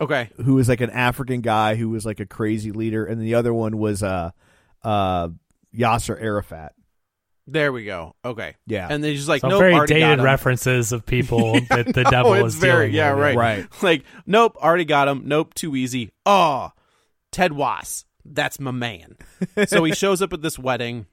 [0.00, 3.34] Okay, who was like an African guy who was like a crazy leader, and the
[3.34, 4.30] other one was uh
[4.82, 5.28] uh
[5.76, 6.72] Yasser Arafat.
[7.46, 8.14] there we go.
[8.24, 8.88] Okay, Yeah.
[8.90, 10.24] and then he's just like, So nope, very already dated him.
[10.24, 13.22] references of people that the No, devil is very dealing yeah with.
[13.22, 13.66] right Right.
[13.82, 16.70] like nope already got him nope too easy oh
[17.30, 19.16] Ted Wass that's my man
[19.66, 21.06] so he shows up at this wedding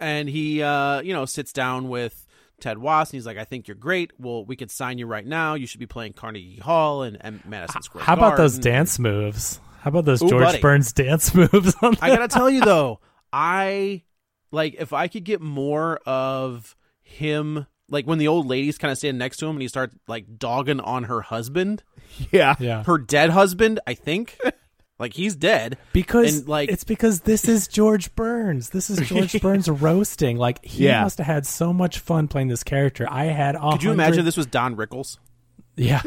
[0.00, 2.26] and he uh you know sits down with
[2.58, 5.26] Ted Wass, and he's like I think you're great well we could sign you right
[5.26, 8.98] now you should be playing Carnegie Hall and, and Madison Square How about those dance
[8.98, 9.60] moves?
[9.80, 10.60] How about those Ooh, George buddy.
[10.60, 11.74] Burns dance moves?
[11.82, 13.00] I gotta tell you though,
[13.32, 14.02] I
[14.50, 18.98] like if I could get more of him, like when the old lady's kind of
[18.98, 21.82] standing next to him and he starts like dogging on her husband,
[22.30, 22.82] Yeah, yeah.
[22.84, 23.80] her dead husband.
[23.86, 24.38] I think,
[24.98, 28.70] like he's dead Because And, like- it's because this is George Burns.
[28.70, 30.36] This is George Burns roasting.
[30.38, 31.02] Like he Yeah.
[31.02, 33.06] must have had so much fun playing this character.
[33.10, 33.56] I had.
[33.60, 35.18] Could you imagine this was Don Rickles?
[35.76, 36.00] Yeah,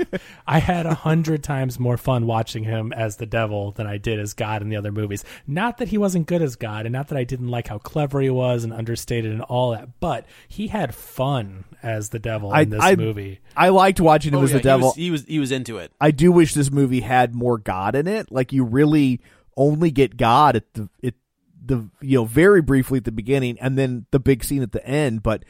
[0.48, 4.20] I had a hundred times more fun watching him as the devil than I did
[4.20, 5.24] as God in the other movies.
[5.46, 8.20] Not that he wasn't good as God, and not that I didn't like how clever
[8.20, 12.62] he was and understated and all that, but he had fun as the devil I
[12.62, 13.42] in this I, movie.
[13.56, 14.94] I liked watching him Oh, as yeah, the devil.
[14.94, 15.92] He was, he was he was into it.
[16.02, 18.32] I do wish this movie had more God in it.
[18.32, 19.22] Like you really
[19.56, 21.16] only get God at the it
[21.64, 24.86] the you know very briefly at the beginning and then the big scene at the
[24.86, 25.22] end.
[25.22, 25.44] But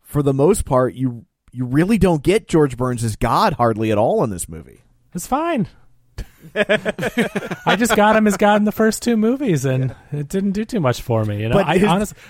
[0.00, 3.98] for the most part, you you really don't get George Burns as God hardly at
[3.98, 4.82] all in this movie.
[5.14, 5.68] It's fine.
[6.54, 10.64] I just got him as God in the first two movies, and it didn't do
[10.64, 11.40] too much for me.
[11.40, 12.18] You know, But I his- honestly.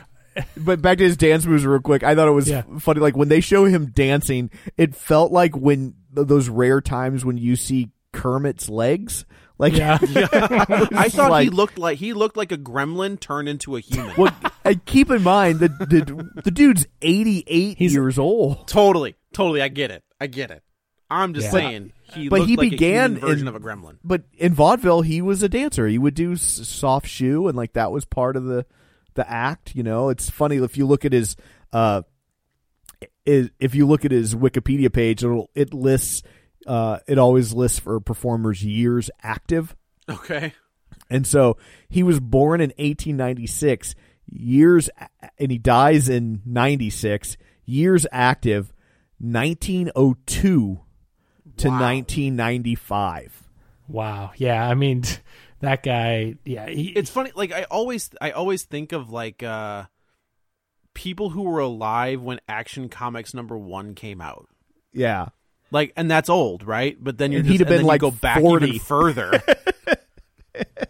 [0.57, 2.03] But back to his dance moves real quick.
[2.03, 2.63] I thought it was Yeah.
[2.81, 2.99] funny.
[2.99, 7.55] Like when they show him dancing, it felt like when those rare times when you
[7.55, 9.27] see Kermit's legs.
[9.59, 9.99] Like Yeah.
[10.03, 14.15] I thought he looked like he looked like a gremlin turned into a human.
[14.17, 18.67] Well, and keep in mind the the, the dude's eighty eight years old.
[18.69, 19.63] totally, totally.
[19.63, 20.03] I get it.
[20.21, 20.63] I get it.
[21.11, 21.51] I'm just Yeah.
[21.53, 23.99] saying he but looked he like began a human version in- of a gremlin.
[24.03, 25.87] But in vaudeville, he was a dancer.
[25.87, 28.67] He would do soft shoe, and like that was part of the
[29.15, 29.77] the act.
[29.77, 31.37] You know, it's funny if you look at his
[31.73, 32.03] uh,
[33.29, 36.23] i- if you look at his Wikipedia page, it'll it lists
[36.67, 39.75] uh, it always lists for performers years active.
[40.09, 40.53] Okay.
[41.11, 41.57] And so
[41.89, 43.95] he was born in 1896,
[44.27, 44.91] years,
[45.39, 48.73] and he dies in 96, years active,
[49.19, 50.81] 1902
[51.57, 53.43] to 1995.
[53.87, 54.33] Wow.
[54.37, 54.67] Yeah.
[54.67, 55.05] I mean,
[55.61, 56.37] that guy.
[56.45, 56.69] Yeah.
[56.69, 57.33] He, It's funny.
[57.35, 59.85] Like I always, I always think of like uh
[60.95, 64.49] people who were alive when Action Comics number one came out.
[64.93, 65.27] Yeah.
[65.75, 66.97] Like, and that's old, right?
[67.03, 68.67] But then you're And just, he'd have been, then like, go back 40.
[68.67, 69.43] even further.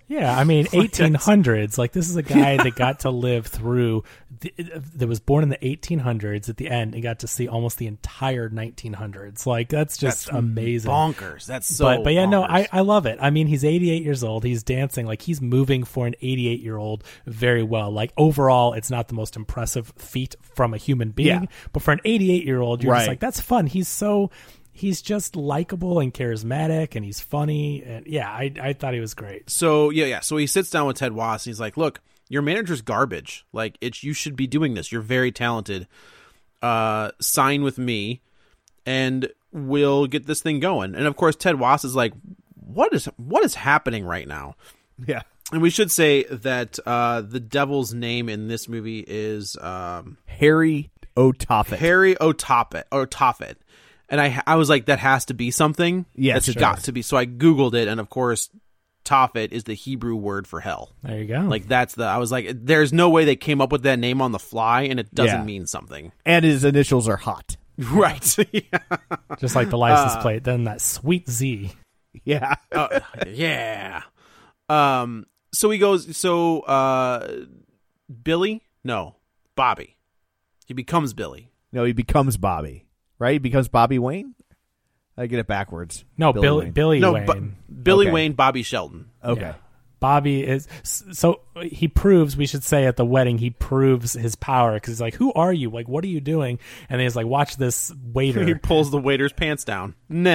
[0.09, 1.79] Yeah, I mean, eighteen hundreds.
[1.79, 4.05] Like this is a guy that got to live through.
[4.40, 4.53] The,
[4.97, 6.51] that was born in the eighteen hundreds.
[6.51, 9.47] At the end, and got to see almost the entire nineteen hundreds.
[9.47, 10.90] Like that's just That's amazing.
[10.90, 11.47] bonkers.
[11.47, 11.85] That's so.
[11.87, 12.42] but but yeah, no.
[12.42, 13.18] I I love it.
[13.23, 14.44] I mean, he's eighty eight years old.
[14.44, 17.90] He's dancing like he's moving for an eighty eight year old very well.
[17.90, 21.49] Like overall, it's not the most impressive feat from a human being, Yeah.
[21.73, 22.99] but for an eighty eight year old, you're Right.
[23.01, 23.66] just like that's fun.
[23.66, 24.31] He's so.
[24.77, 29.15] He's just likable and charismatic, and he's funny, and yeah, I I thought he was
[29.15, 29.49] great.
[29.49, 30.21] So yeah, yeah.
[30.21, 33.47] So he sits down with Ted Wass and he's like, "Look, your manager's garbage.
[33.53, 34.91] Like it's you should be doing this.
[34.91, 35.87] You're very talented.
[36.61, 38.21] Uh, sign with me,
[38.85, 42.13] and we'll get this thing going." And of course, Ted Wass is like,
[42.57, 44.57] "What is what is happening right now?"
[45.07, 45.23] Yeah.
[45.53, 50.91] And we should say that uh, the devil's name in this movie is um, Harry
[51.17, 51.79] O'Toffet.
[51.79, 52.85] Harry O'Toppet.
[52.91, 53.57] O'Toffet.
[54.09, 56.07] And I I was like, that has to be something.
[56.14, 56.85] Yes, that's it got does.
[56.85, 57.03] to be.
[57.03, 58.51] So I googled it, and of course,
[59.05, 60.93] Tophet is the Hebrew word for hell.
[61.03, 61.40] There you go.
[61.40, 62.05] Like that's the.
[62.05, 64.83] I was like, there's no way they came up with that name on the fly,
[64.83, 65.45] and it doesn't Yeah.
[65.45, 66.12] mean something.
[66.27, 67.57] and his initials are hot.
[67.77, 68.37] Right.
[68.53, 68.79] yeah.
[69.40, 71.73] just like the license plate, then that sweet Z.
[72.25, 72.55] Yeah.
[72.73, 74.03] Uh, yeah.
[74.69, 75.27] Um.
[75.53, 76.17] So he goes.
[76.17, 77.45] So uh,
[78.23, 78.62] Billy.
[78.85, 79.17] No,
[79.57, 79.97] Bobby.
[80.67, 81.51] He becomes Billy.
[81.73, 82.84] No, he becomes Bobby.
[83.25, 83.33] Right?
[83.33, 84.35] He becomes Bobby Wayne?
[85.17, 86.05] I get it backwards.
[86.19, 86.73] No, Billy Wayne.
[86.73, 87.25] Billy no, Wayne.
[87.25, 88.13] Bu- Billy Okay.
[88.13, 88.33] Wayne.
[88.35, 89.09] Bobby Shelton.
[89.25, 89.41] Okay.
[89.41, 89.55] Yeah.
[90.05, 94.75] Bobby is so he proves we should say at the wedding he proves his power
[94.75, 96.59] because he's like who are you like what are you doing
[96.90, 99.95] and he's like watch this waiter He pulls the waiter's pants down.
[100.11, 100.31] Nah.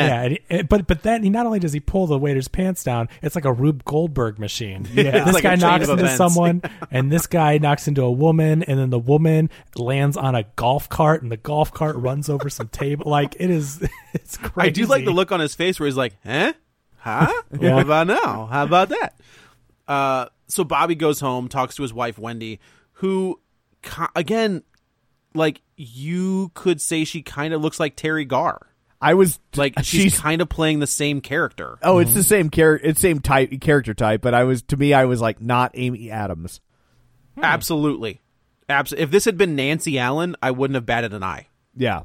[0.50, 3.36] yeah but but then he not only does he pull the waiter's pants down it's
[3.36, 5.24] like a Rube Goldberg machine Yeah.
[5.26, 6.18] this Like guy knocks into events.
[6.18, 10.44] someone and this guy knocks into a woman and then the woman lands on a
[10.56, 14.68] golf cart and the golf cart runs over some table like it is it's crazy
[14.68, 16.54] I do like the look on his face where he's like, "Huh?
[16.98, 17.32] Huh?
[17.50, 18.48] What about now?
[18.52, 19.14] How about that?"
[19.90, 22.60] Uh, so Bobby goes home, talks to his wife Wendy,
[22.94, 23.40] who,
[24.16, 24.64] again,
[25.34, 28.68] like you could say she kind of looks like Teri Garr.
[29.02, 31.78] I was Like she's, she's kind of playing the same character.
[31.82, 32.88] Oh, it's the same character.
[32.88, 36.12] It's same type character type, but I was to me, I was like not Amy
[36.12, 36.62] Adams.
[37.42, 38.22] Absolutely,
[38.68, 41.48] Abs- If this had been Nancy Allen, I wouldn't have batted an eye.
[41.76, 42.02] Yeah,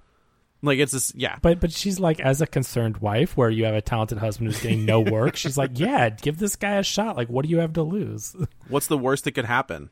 [0.65, 1.37] Like it's this, yeah.
[1.43, 4.61] But but she's like as a concerned wife where you have a talented husband who's
[4.61, 7.17] getting no work, she's like, Yeah, give this guy a shot.
[7.17, 8.35] Like what do you have to lose?
[8.69, 9.91] What's the worst that could happen?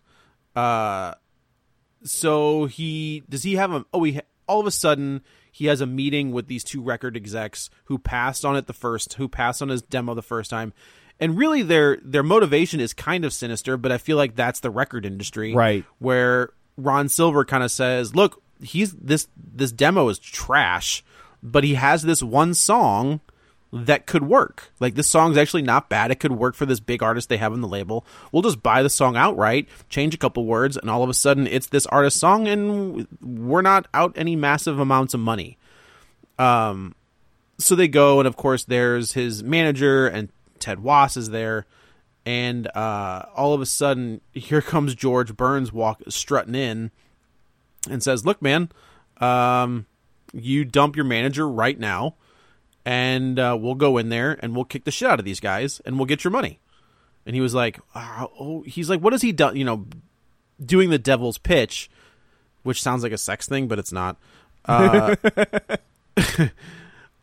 [0.57, 1.15] Uh,
[2.05, 3.85] so he does he have a?
[3.93, 7.71] Oh, he all of a sudden he has a meeting with these two record execs
[7.85, 10.73] who passed on it the first, who passed on his demo the first time,
[11.21, 13.77] and really their their motivation is kind of sinister.
[13.77, 15.85] But I feel like that's the record industry, Right.
[15.99, 21.05] Where Ron Silver kind of says, "Look, he's this this demo is trash,
[21.43, 23.21] but he has this one song."
[23.73, 24.71] that could work.
[24.81, 26.11] Like this song's actually not bad.
[26.11, 28.05] It could work for this big artist they have on the label.
[28.31, 31.47] We'll just buy the song outright, change a couple words, and all of a sudden
[31.47, 35.57] it's this artist's song, and we're not out any massive amounts of money.
[36.39, 36.95] Um,
[37.59, 41.67] so they go, and of course there's his manager and Ted Wass is there,
[42.27, 46.91] and uh, all of a sudden here comes George Burns walk strutting in,
[47.93, 48.71] and says, "Look, man,
[49.19, 49.87] um,
[50.33, 52.17] you dump your manager right now."
[52.85, 55.81] and uh, we'll go in there and we'll kick the shit out of these guys
[55.85, 56.59] and we'll get your money.
[57.25, 59.57] And he was like, "Ah, oh, he's like, what has he done?
[59.57, 59.87] You know,
[60.65, 61.89] doing the devil's pitch,
[62.63, 64.17] which sounds like a sex thing, but it's not.
[64.65, 65.15] Uh,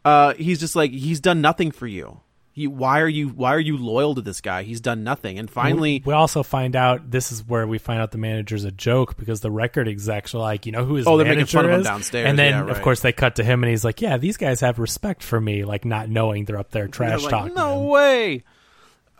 [0.05, 2.21] uh, he's just like, he's done nothing for you.
[2.59, 4.63] He, why are you why are you loyal to this guy?
[4.63, 5.39] He's done nothing.
[5.39, 8.71] And finally, we also find out this is where we find out the manager's a
[8.71, 11.63] joke because the record execs are like, you know who his Oh, they're making fun
[11.63, 12.27] of him downstairs.
[12.27, 14.59] And then Yeah, of course they cut to him and he's like, Yeah, these guys
[14.59, 17.53] have respect for me, like not knowing they're up there trash like, talking.
[17.53, 17.87] No him.
[17.87, 18.43] way.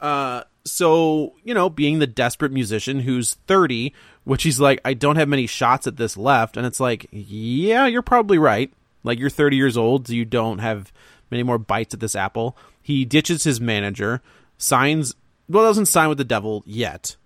[0.01, 3.93] Uh, so you know, being the desperate musician who's thirty,
[4.25, 7.85] which he's like, I don't have many shots at this left, and it's like, yeah,
[7.85, 8.69] you're probably right.
[9.03, 10.91] Like you're thirty years old, so you don't have
[11.31, 12.57] many more bites at this apple.
[12.89, 14.19] He ditches his manager,
[14.57, 15.13] signs.
[15.47, 17.17] Well, doesn't sign with the devil yet,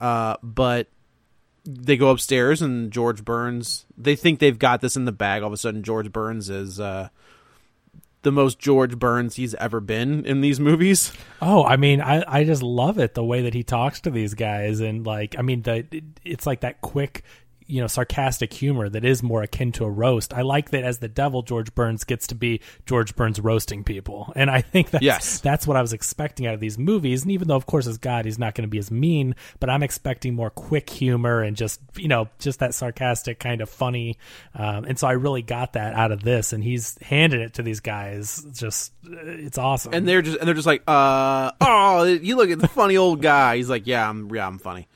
[0.00, 0.88] uh, but
[1.66, 3.84] they go upstairs and George Burns.
[3.94, 5.42] They think they've got this in the bag.
[5.42, 7.10] All of a sudden, George Burns is uh,
[8.22, 11.12] the most George Burns he's ever been in these movies.
[11.42, 14.32] Oh, I mean, I, I just love it the way that he talks to these
[14.32, 17.22] guys, and like, I mean, the it's like that quick,
[17.72, 20.34] you know, sarcastic humor that is more akin to a roast.
[20.34, 24.30] I like that as the devil, George Burns gets to be George Burns roasting people,
[24.36, 25.40] and I think that's Yes.
[25.40, 27.22] that's what I was expecting out of these movies.
[27.22, 29.70] And even though, of course, as God, he's not going to be as mean, but
[29.70, 34.18] I'm expecting more quick humor and just you know, just that sarcastic kind of funny.
[34.54, 37.62] Um, and so I really got that out of this, and he's handed it to
[37.62, 38.44] these guys.
[38.52, 39.94] Just uh, it's awesome.
[39.94, 43.22] and they're just and they're just like, uh, oh, you look at the funny old
[43.22, 43.56] guy.
[43.56, 44.88] He's like, yeah, I'm yeah, I'm funny.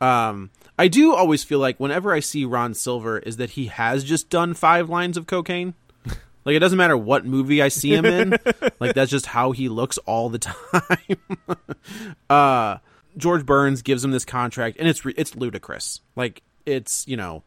[0.00, 4.04] Um, I do always feel like whenever I see Ron Silver, is that he has
[4.04, 5.74] just done five lines of cocaine.
[6.44, 8.36] Like it doesn't matter what movie I see him in.
[8.80, 11.16] like that's just how he looks all the time.
[12.28, 12.78] uh,
[13.16, 16.00] George Burns gives him this contract, and it's it's ludicrous.
[16.16, 17.44] Like it's you know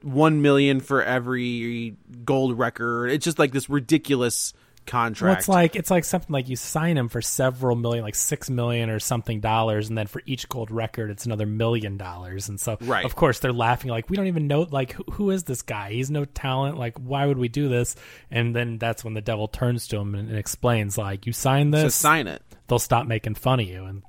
[0.00, 1.94] one million for every
[2.24, 3.10] gold record.
[3.10, 4.54] It's just like this ridiculous
[4.86, 5.22] contract.
[5.30, 8.50] Well, it's like it's like something like you sign him for several million, like six
[8.50, 12.48] million or something dollars, and then for each gold record, it's another million dollars.
[12.48, 13.04] And so, Right.
[13.04, 15.92] of course, they're laughing like we don't even know like who, who is this guy?
[15.92, 16.78] He's no talent.
[16.78, 17.94] Like, why would we do this?
[18.30, 21.70] And then that's when the devil turns to him and, and explains like, you sign
[21.70, 22.42] this, sign it.
[22.68, 23.84] they'll stop making fun of you.
[23.84, 24.02] And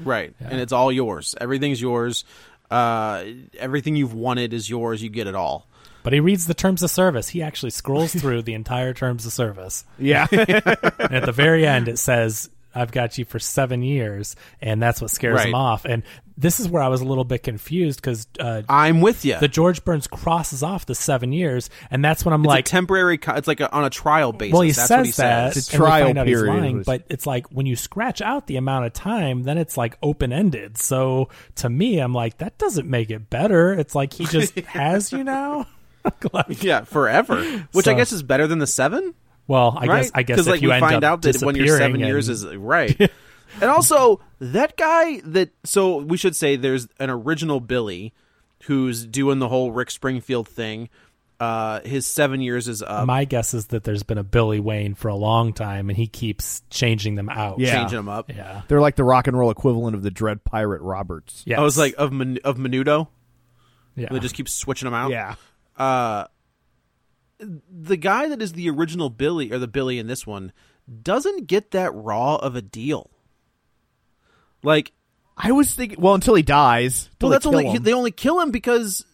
[0.00, 0.34] Right.
[0.40, 1.34] And it's all yours.
[1.40, 2.24] Everything's yours.
[2.70, 3.24] Uh,
[3.58, 5.02] everything you've wanted is yours.
[5.02, 5.68] You get it all.
[6.04, 7.30] But he reads the terms of service.
[7.30, 9.84] He actually scrolls through the entire terms of service.
[9.98, 10.28] Yeah.
[10.30, 10.46] and
[11.12, 15.08] at the very end it says i've got you for seven years and that's what
[15.08, 15.46] scares Right.
[15.46, 16.02] him off and
[16.36, 19.38] this is where i was a little bit confused because uh, I'm with you.
[19.38, 22.68] the george burns crosses off the seven years and that's when i'm it's like a
[22.68, 23.16] temporary.
[23.18, 24.52] Co- it's like a, on a trial basis.
[24.52, 25.68] well he That's says what he that says.
[25.68, 28.48] a trial find out he's period lying, was- but it's like when you scratch out
[28.48, 32.90] the amount of time then it's like open-ended so to me i'm like that doesn't
[32.90, 35.68] make it better it's like he just has you now
[36.32, 37.66] like, Yeah, forever.
[37.72, 39.14] Which I guess is better than the seven.
[39.46, 40.02] well i right?
[40.04, 42.00] guess i guess if like you end find up out that when you're seven disappearing
[42.00, 42.98] years is right.
[43.60, 48.12] and also that guy that so we should say there's an original Billy
[48.64, 50.88] who's doing the whole Rick Springfield thing.
[51.40, 53.06] Uh, his seven years is up.
[53.06, 56.06] My guess is that there's been a Billy Wayne for a long time, and he
[56.06, 57.58] keeps changing them out.
[57.58, 57.74] Yeah.
[57.74, 58.30] changing them up.
[58.30, 61.42] yeah, They're like the rock and roll equivalent of the Dread Pirate Roberts.
[61.44, 61.58] yes.
[61.58, 63.08] I was like of Men- of Menudo.
[63.96, 64.08] yeah.
[64.10, 65.10] They just keep switching them out.
[65.10, 65.34] Yeah.
[65.76, 66.26] Uh
[67.38, 70.52] the guy that is the original Billy or the Billy in this one
[71.02, 73.10] doesn't get that raw of a deal.
[74.62, 74.92] Like,
[75.36, 77.10] I was thinking, well, until he dies.
[77.20, 77.82] well, that's only him.
[77.82, 79.04] they only kill him because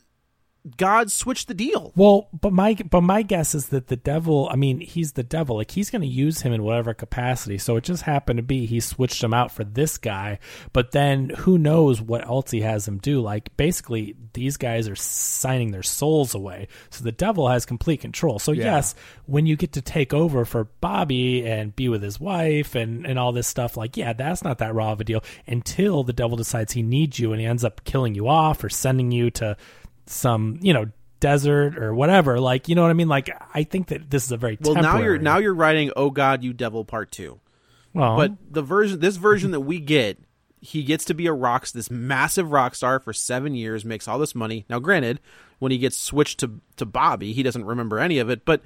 [0.77, 1.92] God switched the deal.
[1.96, 4.49] Well, but my but my guess is that the devil.
[4.51, 5.57] I mean, he's the devil.
[5.57, 7.57] Like he's going to use him in whatever capacity.
[7.57, 10.38] So it just happened to be he switched him out for this guy.
[10.75, 13.23] But then who knows what else he has him do?
[13.23, 16.68] Like basically, these guys are signing their souls away.
[16.90, 18.38] So the devil has complete control.
[18.38, 18.94] So yes,
[19.25, 23.18] when you get to take over for Bobby and be with his wife and and
[23.18, 26.37] all this stuff, like yeah, that's not that raw of a deal until the devil
[26.37, 29.57] decides he needs you and he ends up killing you off or sending you to
[30.11, 30.87] some you know
[31.20, 34.33] desert or whatever like you know what i mean like i think that this is
[34.33, 37.40] a very Well, now you're now you're writing "Oh God, You Devil" Part Two.
[37.92, 40.18] well But the version, this version that we get,
[40.61, 44.18] he gets to be a rock, this massive rock star for seven years, makes all
[44.18, 44.64] this money.
[44.70, 45.20] Now, granted,
[45.59, 48.62] when he gets switched to to Bobby, he doesn't remember any of it, but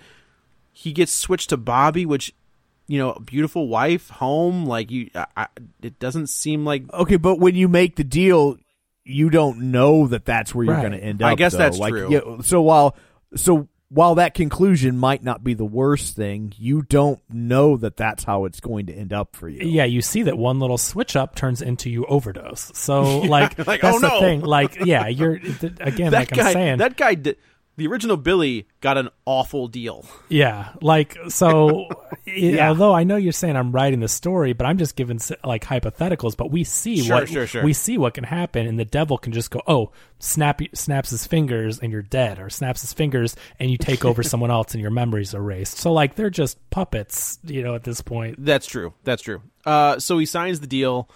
[0.72, 2.32] he gets switched to Bobby, which
[2.86, 5.10] you know, beautiful wife, home, like you.
[5.14, 5.46] I, I,
[5.82, 8.58] it doesn't seem like Okay, but when you make the deal,
[9.04, 10.80] you don't know that that's where you're Right.
[10.80, 11.30] going to end up.
[11.30, 11.58] I guess though.
[11.58, 12.08] that's like, true.
[12.10, 12.96] Yeah, so while
[13.36, 18.24] so while that conclusion might not be the worst thing, you don't know that that's
[18.24, 19.60] how it's going to end up for you.
[19.68, 23.82] yeah you see that one little switch up turns into you overdose so like, like,
[23.82, 24.20] that's oh, the no.
[24.20, 26.46] thing like yeah you're again that like guy.
[26.48, 27.36] i'm saying That guy, did,
[27.76, 30.04] the original Billy, got an awful deal.
[30.28, 31.88] Yeah, like so.
[32.26, 35.64] it- Although I know you're saying I'm writing the story, but I'm just giving like
[35.64, 36.36] hypotheticals.
[36.36, 37.64] But we see Sure, what sure, sure.
[37.64, 41.26] we see what can happen, and the devil can just go, "Oh, snap!" Snaps his
[41.26, 44.80] fingers, and you're dead, or snaps his fingers, and you take over someone else, and
[44.80, 45.78] your memories erased.
[45.78, 48.36] So like they're just puppets, you know, at this point.
[48.44, 48.94] That's true.
[49.04, 49.42] That's true.
[49.66, 51.08] Uh, so he signs the deal.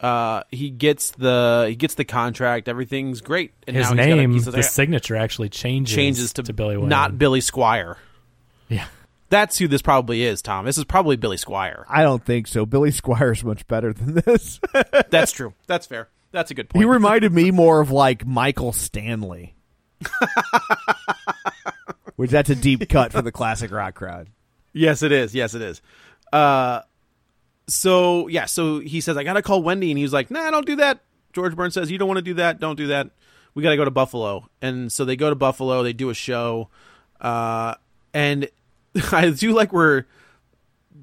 [0.00, 2.68] Uh, he gets the he gets the contract.
[2.68, 3.52] Everything's great.
[3.66, 6.88] And His now he's gotta- name, he's the signature actually changes changes to, Billy Wayne.
[6.88, 7.96] not Billy Squier.
[8.68, 8.86] yeah.
[9.28, 10.66] That's who this probably is, Tom.
[10.66, 11.84] This is probably Billy Squier.
[11.88, 12.64] I don't think so.
[12.64, 14.60] Billy Squier's much better than this.
[15.10, 15.52] That's true.
[15.66, 16.08] That's fair.
[16.30, 16.82] That's a good point.
[16.82, 19.54] he reminded me more of like Michael Stanley.
[22.16, 24.28] Which that's a deep cut for the classic rock crowd.
[24.72, 25.34] yes, it is.
[25.34, 25.82] Yes, it is.
[26.32, 26.80] Uh,
[27.68, 30.76] so yeah, so he says I gotta call Wendy, and he's like, Nah, don't do
[30.76, 31.00] that.
[31.32, 32.60] George Burns says you don't want to do that.
[32.60, 33.10] Don't do that.
[33.54, 35.82] we got to go to Buffalo, and so they go to Buffalo.
[35.82, 36.70] They do a show,
[37.20, 37.74] uh,
[38.14, 38.48] and
[39.12, 40.06] I do like where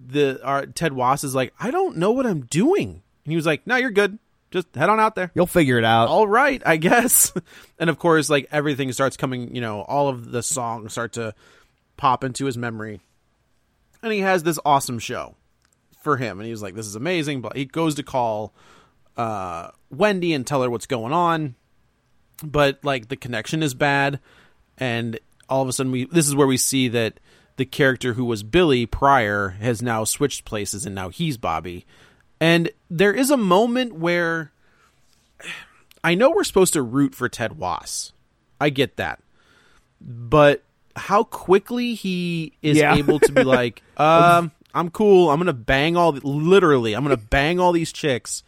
[0.07, 3.45] the our Ted Wass is like, I don't know what I'm doing, and he was
[3.45, 4.17] like, No, you're good.
[4.49, 5.31] Just head on out there.
[5.33, 6.07] You'll figure it out.
[6.07, 7.31] All right, I guess.
[7.79, 9.53] and of course, like everything starts coming.
[9.53, 11.35] You know, all of the songs start to
[11.95, 13.01] pop into his memory,
[14.01, 15.35] and he has this awesome show
[16.03, 18.53] for him, and he was like, "This is amazing." But he goes to call
[19.17, 21.55] uh, Wendy and tell her what's going on,
[22.43, 24.19] but like the connection is bad,
[24.77, 27.19] and all of a sudden we this is where we see that
[27.57, 31.85] the character who was Billy prior has now switched places, and now he's Bobby.
[32.39, 34.51] And there is a moment where
[36.03, 38.11] I know we're supposed to root for Ted Wass.
[38.59, 39.21] I get that.
[40.01, 40.63] But
[40.95, 42.95] how quickly he is Yeah.
[42.95, 45.29] able to be like, um, I'm cool.
[45.29, 48.43] I'm going to bang all, literally, I'm going to bang all these chicks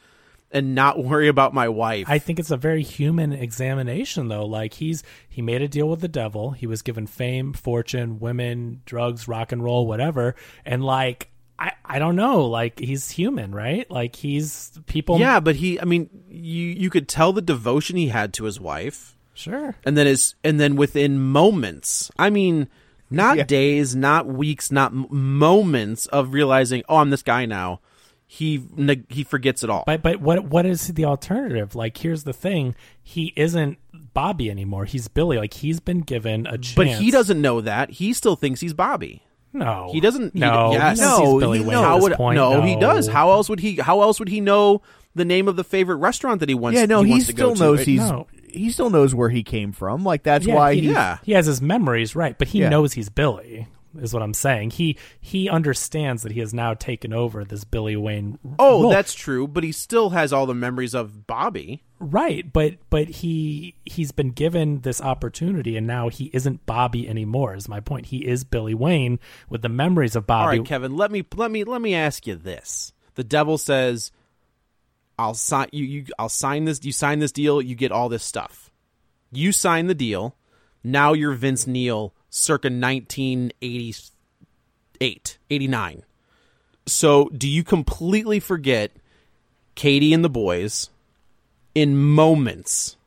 [0.52, 2.06] and not worry about my wife.
[2.10, 4.46] I think it's a very human examination though.
[4.46, 6.52] Like he's he made a deal with the devil.
[6.52, 10.36] He was given fame, fortune, women, drugs, rock and roll, whatever.
[10.66, 13.90] And like I I don't know, like he's human, right?
[13.92, 18.08] Like he's people yeah, but he, I mean, you, you could tell the devotion he
[18.08, 19.12] had to his wife.
[19.38, 19.76] Sure.
[19.84, 22.70] and then is and then within moments i mean
[23.16, 23.44] not Yeah.
[23.44, 27.80] days not weeks not m- moments of realizing oh i'm this guy now
[28.28, 31.76] he neg- he forgets it all But but what what is the alternative?
[31.76, 33.78] Like here's the thing, he isn't
[34.16, 34.86] Bobby anymore.
[34.86, 35.38] He's Billy.
[35.38, 36.74] Like he's been given a chance.
[36.74, 39.22] but he doesn't know that he still thinks he's bobby
[39.54, 39.90] No.
[39.92, 40.72] he doesn't he- No.
[40.72, 40.98] yes.
[40.98, 41.84] he knows No, he's Billy he Wayne knows.
[41.86, 42.36] how would point.
[42.38, 44.82] no, he does how else would he how else would he know
[45.14, 47.32] the name of the favorite restaurant that he wants yeah, no, he, he, wants to
[47.34, 48.26] still go knows to he's No.
[48.56, 50.04] He still knows where he came from.
[50.04, 51.18] Like that's Yeah, why he, he, Yeah.
[51.24, 52.70] he has his memories right, but he Yeah.
[52.70, 53.68] knows he's Billy.
[53.98, 54.72] Is what I'm saying.
[54.72, 58.38] He he understands that he has now taken over this Billy Wayne.
[58.60, 58.90] oh role.
[58.92, 62.52] that's true but he still has all the memories of bobby right.
[62.52, 67.56] But but he he's been given this opportunity, and now he isn't Bobby anymore.
[67.56, 68.08] Is my point.
[68.08, 69.18] He is Billy Wayne
[69.50, 70.60] with the memories of Bobby.
[70.60, 70.98] right, Kevin.
[70.98, 74.12] Let me let me let me ask you this: The devil says,
[75.18, 75.86] "I'll sign you.
[75.86, 76.84] You I'll sign this.
[76.84, 77.62] You sign this deal.
[77.62, 78.72] You get all this stuff.
[79.32, 80.36] You sign the deal.
[80.84, 86.04] Now you're Vince Neil, circa 1988, 89.
[86.86, 88.92] So, do you completely forget
[89.74, 90.92] Katie and the boys
[91.74, 92.98] in moments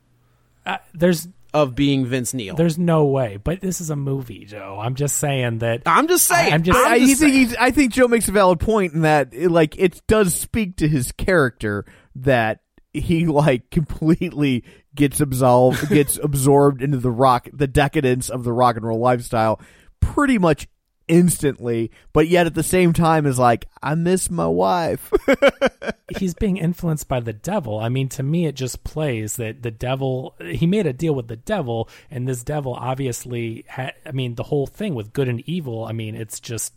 [0.66, 2.54] Uh, there's of being Vince Neil?
[2.56, 3.38] there's no way.
[3.42, 4.78] But this is a movie, Joe.
[4.82, 5.82] I'm just saying that.
[5.86, 6.52] I'm just saying.
[6.52, 8.92] I'm just- I, I'm I just think he's, I think Joe makes a valid point
[8.94, 11.84] in that it, like it does speak to his character
[12.16, 12.60] that
[12.92, 18.76] he like completely gets absolved gets absorbed into the rock the decadence of the rock
[18.76, 19.60] and roll lifestyle
[20.00, 20.66] pretty much
[21.08, 25.10] instantly but yet at the same time is like I miss my wife
[26.16, 27.78] he's being influenced by the devil.
[27.78, 30.34] I mean, to me, it just plays that the devil.
[30.40, 33.94] He made a deal with the devil, and this devil obviously had.
[34.06, 35.84] I mean, the whole thing with good and evil.
[35.84, 36.72] I mean, it's just.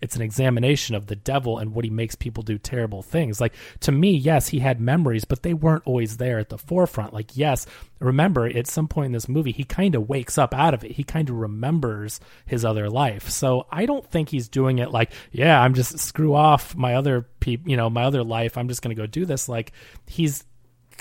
[0.00, 3.40] It's an examination of the devil and what he makes people do terrible things.
[3.40, 7.12] Like to me, yes, he had memories, but they weren't always there at the forefront.
[7.12, 7.66] Like, yes,
[7.98, 10.92] remember at some point in this movie, he kind of wakes up out of it.
[10.92, 13.30] He kind of remembers his other life.
[13.30, 17.22] So I don't think he's doing it like, yeah, I'm just screw off my other
[17.40, 18.56] peop, you know, my other life.
[18.58, 19.48] I'm just going to go do this.
[19.48, 19.72] Like
[20.06, 20.44] he's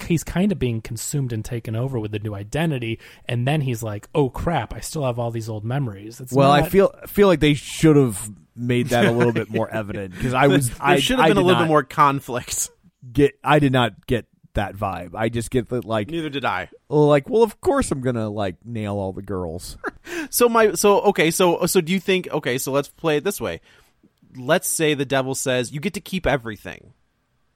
[0.02, 3.82] he's kind of being consumed and taken over with the new identity and then he's
[3.84, 7.28] like oh crap i still have all these old memories it's well I feel feel
[7.28, 10.78] like they should have made that a little bit more evident because I was there
[10.82, 12.70] I should have been a little bit more conflict.
[13.12, 16.70] get I did not get that vibe I just get that like Neither did I.
[16.90, 19.78] like well of course i'm gonna like nail all the girls
[20.30, 23.42] So my so okay so so do you think okay so let's play it this
[23.42, 23.60] way.
[24.38, 26.94] Let's say the devil says you get to keep everything.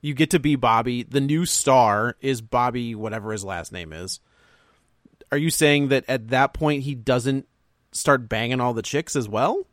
[0.02, 1.04] You get to be Bobby.
[1.04, 4.20] The new star is Bobby whatever his last name is.
[5.32, 7.47] Are you saying that at that point he doesn't
[7.91, 9.68] start banging all the chicks as well?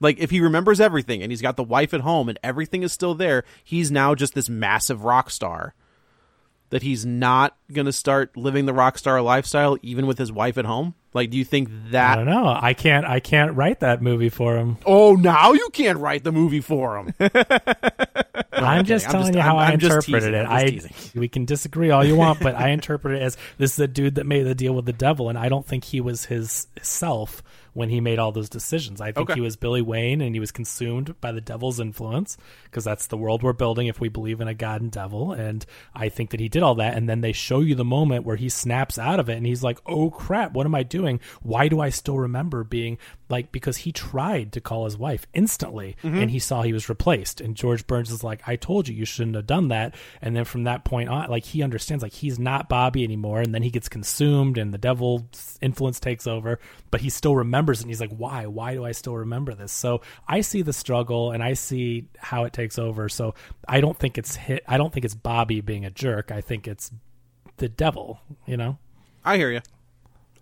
[0.00, 2.92] Like if he remembers everything and he's got the wife at home and everything is
[2.92, 5.74] still there, he's now just this massive rock star.
[6.70, 10.58] That he's not going to start living the rock star lifestyle even with his wife
[10.58, 10.94] at home?
[11.16, 12.12] Like do you think that?
[12.12, 15.68] i don't know i can't i can't write that movie for him Oh, now you
[15.72, 17.14] can't write the movie for him.
[18.52, 20.68] i'm just I'm telling just- you how I'm- i I'm just interpreted teasing, it I'm
[20.68, 21.20] just teasing.
[21.20, 24.14] we can disagree all you want but i interpret it as this is a dude
[24.16, 27.42] that made the deal with the devil and i don't think he was his self
[27.76, 29.02] when he made all those decisions.
[29.02, 29.34] I think Okay.
[29.34, 33.18] he was Billy Wayne and he was consumed by the devil's influence because that's the
[33.18, 35.32] world we're building if we believe in a god and devil.
[35.32, 35.64] And
[35.94, 36.94] I think that he did all that.
[36.96, 39.62] And then they show you the moment where he snaps out of it and he's
[39.62, 41.20] like, oh crap, what am I doing?
[41.42, 42.96] Why do I still remember being
[43.28, 46.18] like, because he tried to call his wife instantly mm-hmm.
[46.18, 47.40] and he saw he was replaced.
[47.40, 49.94] And George Burns is like, I told you, you shouldn't have done that.
[50.22, 53.40] And then from that point on, like he understands, like he's not Bobby anymore.
[53.40, 56.60] And then he gets consumed and the devil's influence takes over,
[56.90, 57.80] but he still remembers.
[57.80, 58.46] And he's like, why?
[58.46, 59.72] Why do I still remember this?
[59.72, 63.08] So I see the struggle and I see how it takes over.
[63.08, 63.34] So
[63.66, 64.62] I don't think it's hit.
[64.68, 66.30] I don't think it's Bobby being a jerk.
[66.30, 66.90] I think it's
[67.56, 68.78] the devil, you know?
[69.24, 69.60] I hear you.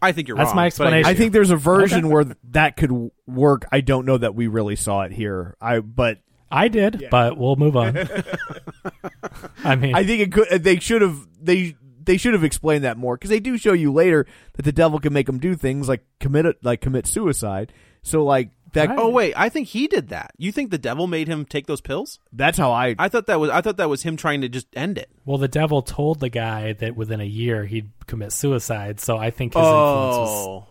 [0.05, 0.57] I think you're That's wrong.
[0.57, 1.09] my explanation.
[1.09, 3.67] I think there's a version where that could work.
[3.73, 5.57] I don't know that we really saw it here.
[5.61, 6.19] I but
[6.51, 7.97] I did, but we'll move on.
[9.65, 10.53] I mean, I think it could.
[10.53, 11.27] Uh, they should have.
[11.41, 14.73] They they should have explained that more because they do show you later that the
[14.73, 17.73] devil can make them do things like commit a, like commit suicide.
[18.03, 18.91] So like that.
[18.97, 20.33] Oh wait, I think he did that.
[20.37, 22.19] You think the devil made him take those pills?
[22.33, 22.95] That's how I.
[22.99, 25.11] I thought that was I thought that was him trying to just end it.
[25.25, 29.01] well, the devil told the guy that within a year he'd commit suicide.
[29.01, 30.47] So I think his influence was.
[30.47, 30.67] Oh,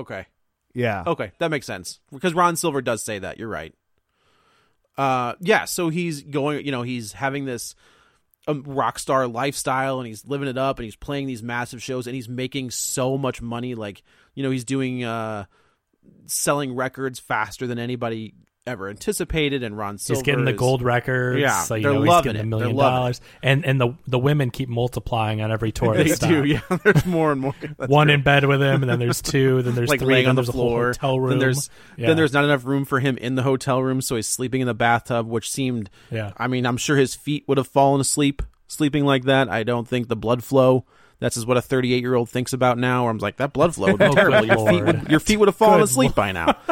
[0.00, 0.26] okay,
[0.74, 1.04] yeah.
[1.06, 3.38] okay, that makes sense because Ron Silver does say that.
[3.38, 3.74] You're right.
[4.96, 5.64] Uh, yeah.
[5.64, 6.64] So he's going.
[6.64, 7.74] You know, he's having this
[8.46, 12.06] um, rock star lifestyle, and he's living it up, and he's playing these massive shows,
[12.06, 13.74] and he's making so much money.
[13.74, 14.02] Like,
[14.34, 15.44] you know, he's doing uh,
[16.26, 18.34] selling records faster than anybody
[18.64, 21.40] ever anticipated, and Ron Silver He's getting the is- gold records.
[21.40, 22.44] Yeah, so, you they're know, he's loving getting it.
[22.44, 25.94] a million dollars, and and the the women keep multiplying on every tour.
[26.02, 26.44] They do.
[26.44, 27.54] Yeah, there's more and more.
[27.76, 28.14] One true.
[28.14, 30.36] in bed with him, and then there's two, then there's like three, laying then on
[30.36, 30.86] the there's a whole floor.
[30.88, 31.30] hotel room.
[31.30, 32.06] Then there's Yeah.
[32.08, 34.66] then there's not enough room for him in the hotel room, so he's sleeping in
[34.68, 35.90] the bathtub, which seemed.
[36.10, 36.32] Yeah.
[36.36, 39.48] I mean, I'm sure his feet would have fallen asleep sleeping like that.
[39.50, 40.86] I don't think the blood flow.
[41.22, 43.02] That's is what a 38 year old thinks about now.
[43.04, 44.44] Where I'm like, that blood flow would be terrible.
[44.44, 46.56] Your feet would your feet would have fallen Good asleep by now.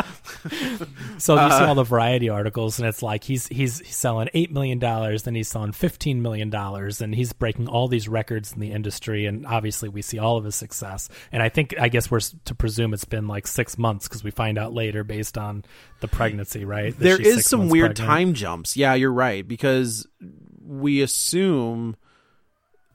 [1.18, 4.50] So you Uh, see all the variety articles, and it's like he's he's, selling eight
[4.52, 8.60] million dollars, then he's selling fifteen million dollars, and he's breaking all these records in
[8.60, 9.26] the industry.
[9.26, 11.08] And obviously, we see all of his success.
[11.32, 14.30] And I think I guess we're to presume it's been like six months because we
[14.30, 15.64] find out later based on
[16.00, 16.96] the pregnancy, right?
[16.96, 18.08] that there is some weird pregnant.
[18.08, 18.76] time jumps.
[18.76, 20.06] Yeah, you're right because
[20.64, 21.96] we assume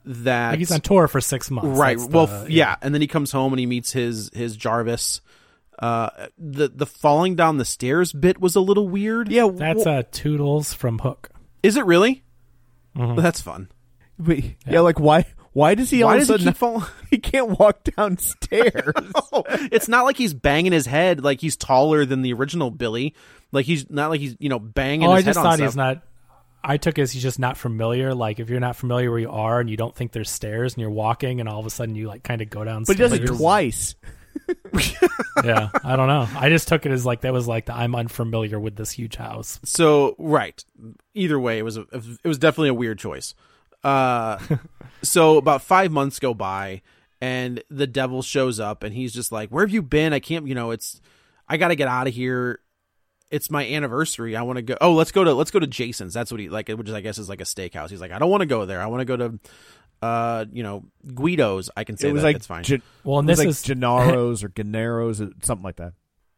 [0.06, 2.76] that Like he's on tour for six months, right That's well the- f- yeah.
[2.80, 5.20] and then he comes home and he meets his his jarvis
[5.78, 9.48] uh the the falling down the stairs bit was a little weird Yeah.
[9.52, 11.28] That's wh- uh, Toodles from Hook.
[11.62, 12.22] is it really
[12.96, 13.20] Mm-hmm.
[13.20, 13.68] that's fun
[14.18, 14.80] but- yeah.
[14.80, 15.26] Like why?
[15.52, 17.84] Why does he all why of a does he sudden keep falling he can't walk
[17.96, 18.92] downstairs?
[19.32, 23.14] Oh, it's not like he's banging his head like he's taller than the original billy
[23.52, 25.76] like he's not like he's you know banging Oh, I his just head thought he's
[25.76, 26.02] not.
[26.62, 28.14] I took it as he's just not familiar.
[28.14, 30.80] Like if you're not familiar where you are and you don't think there's stairs and
[30.80, 32.84] you're walking and all of a sudden you like kind of go down.
[32.84, 33.94] but he does it twice.
[35.44, 36.28] yeah, I don't know.
[36.36, 39.16] I just took it as like that was like the I'm unfamiliar with this huge
[39.16, 39.60] house.
[39.64, 40.62] So right,
[41.14, 43.34] either way, it was a, it was definitely a weird choice.
[43.82, 44.38] Uh,
[45.02, 46.82] so about five months go by,
[47.20, 50.12] and the devil shows up, and he's just like, "Where have you been?
[50.12, 50.46] I can't.
[50.46, 51.00] You know, it's
[51.48, 52.60] I got to get out of here.
[53.30, 54.36] It's my anniversary.
[54.36, 54.76] I want to go.
[54.80, 56.14] Oh, let's go to let's go to Jason's.
[56.14, 57.90] That's what he like, which is I guess is like a steakhouse.
[57.90, 58.80] He's like, I don't want to go there.
[58.80, 59.38] I want to go to,
[60.02, 61.68] uh, you know, Guido's.
[61.76, 62.28] I can say It was that.
[62.28, 62.62] like It's fine.
[62.62, 65.92] Gen- Well, and it was this like is Gennaro's or Gennaro's, something like that.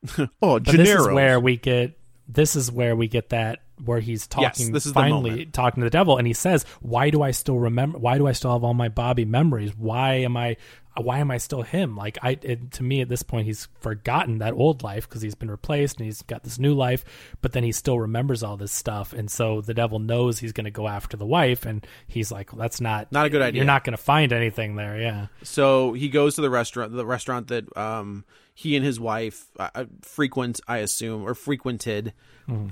[0.42, 4.26] oh, but this is where we get this is where we get that where he's
[4.26, 5.52] talking this is finally moment.
[5.54, 8.32] talking to the devil and he says why do i still remember why do i
[8.32, 10.56] still have all my bobby memories why am i
[11.04, 11.96] why am i still him?
[11.96, 15.34] Like i it, to me at this point he's forgotten that old life because he's
[15.34, 17.04] been replaced and he's got this new life
[17.40, 19.12] but then he still remembers all this stuff.
[19.12, 22.52] And so the devil knows he's going to go after the wife and he's like
[22.52, 23.58] well, that's not Not a good idea.
[23.58, 25.00] you're not going to find anything there.
[25.00, 25.26] Yeah.
[25.42, 28.24] So he goes to the restaurant, the restaurant that um,
[28.54, 32.12] he and his wife uh, uh, frequent, I assume, or frequented.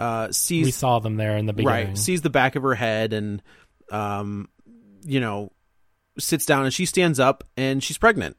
[0.00, 1.88] Uh, sees we saw them there in the beginning.
[1.88, 3.42] Right, sees the back of her head, and
[3.90, 4.48] um,
[5.04, 5.52] you know,
[6.18, 8.36] sits down, and she stands up, and she's pregnant.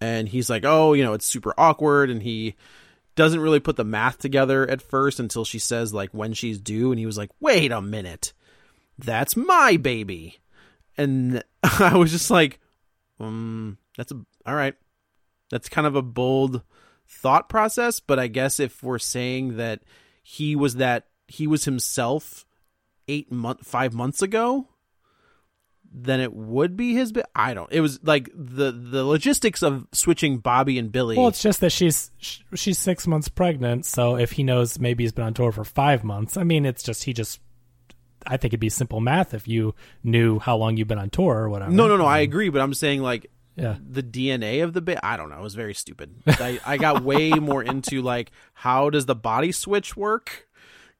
[0.00, 2.56] And he's like, "Oh, you know, it's super awkward," and he
[3.14, 6.92] doesn't really put the math together at first until she says like when she's due,
[6.92, 8.32] and he was like, "Wait a minute,
[8.98, 10.40] that's my baby,"
[10.96, 12.60] and I was just like,
[13.20, 14.74] um, that's a all right.
[15.50, 16.62] That's kind of a bold
[17.06, 19.82] thought process, but I guess if we're saying that
[20.22, 22.44] he was that he was himself
[23.08, 24.68] eight month five months ago,
[25.96, 27.12] then it would be his.
[27.12, 27.70] Bi- I don't.
[27.72, 31.16] It was like the the logistics of switching Bobby and Billy.
[31.16, 33.86] Well, it's just that she's she's six months pregnant.
[33.86, 36.82] So if he knows maybe he's been on tour for five months, I mean, it's
[36.82, 37.40] just he just.
[38.26, 41.36] I think it'd be simple math if you knew how long you've been on tour
[41.36, 41.70] or whatever.
[41.70, 42.06] no, no, no.
[42.06, 43.76] I agree, but I'm saying like Yeah.
[43.86, 44.98] the DNA of the bit.
[45.02, 45.38] I don't know.
[45.40, 46.14] It was very stupid.
[46.26, 50.48] I, I got way more into like how does the body switch work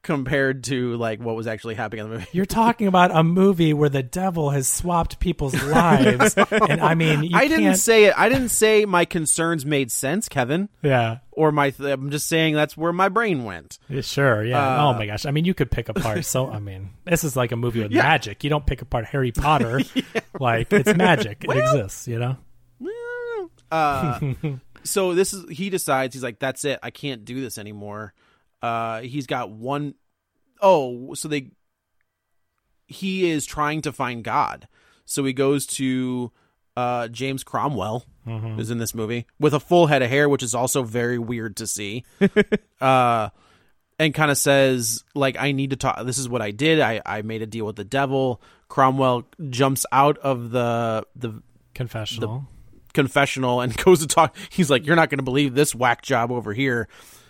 [0.05, 2.29] compared to like what was actually happening in the movie.
[2.31, 7.23] You're talking about a movie where the devil has swapped people's lives, and I mean,
[7.23, 8.13] you I didn't can't- say it.
[8.15, 10.69] I didn't say my concerns made sense, Kevin.
[10.81, 11.71] Yeah, Or my.
[11.71, 13.79] Th- I'm just saying that's where my brain went.
[13.89, 14.45] Yeah, sure.
[14.45, 14.59] Yeah.
[14.63, 15.25] Uh, oh my gosh.
[15.25, 16.23] I mean, you could pick apart.
[16.25, 18.03] So I mean, this is like a movie with Yeah.
[18.03, 18.43] magic.
[18.43, 19.81] You don't pick apart Harry Potter.
[20.39, 21.43] Like it's magic.
[21.43, 22.07] it exists.
[22.07, 22.37] You know.
[23.71, 24.19] Uh,
[24.83, 28.13] so this is he decides he's like that's it I can't do this anymore.
[28.65, 29.93] Uh, he's got one
[30.61, 31.51] oh so they
[32.87, 34.67] he is trying to find God.
[35.05, 36.31] So he goes to
[36.77, 38.05] uh, James Cromwell,
[38.55, 41.57] who's in this movie, with a full head of hair, which is also very weird
[41.57, 42.03] to see.
[42.81, 43.29] uh,
[43.97, 46.03] and kind of says, like, I need to talk.
[46.05, 46.81] This is what I did.
[46.81, 48.41] I, I made a deal with the devil.
[48.67, 51.41] Cromwell jumps out of the the
[51.73, 52.45] Confessional.
[52.93, 54.35] confessional and goes to talk.
[54.49, 56.87] He's like, "You're not going to believe this whack job over here."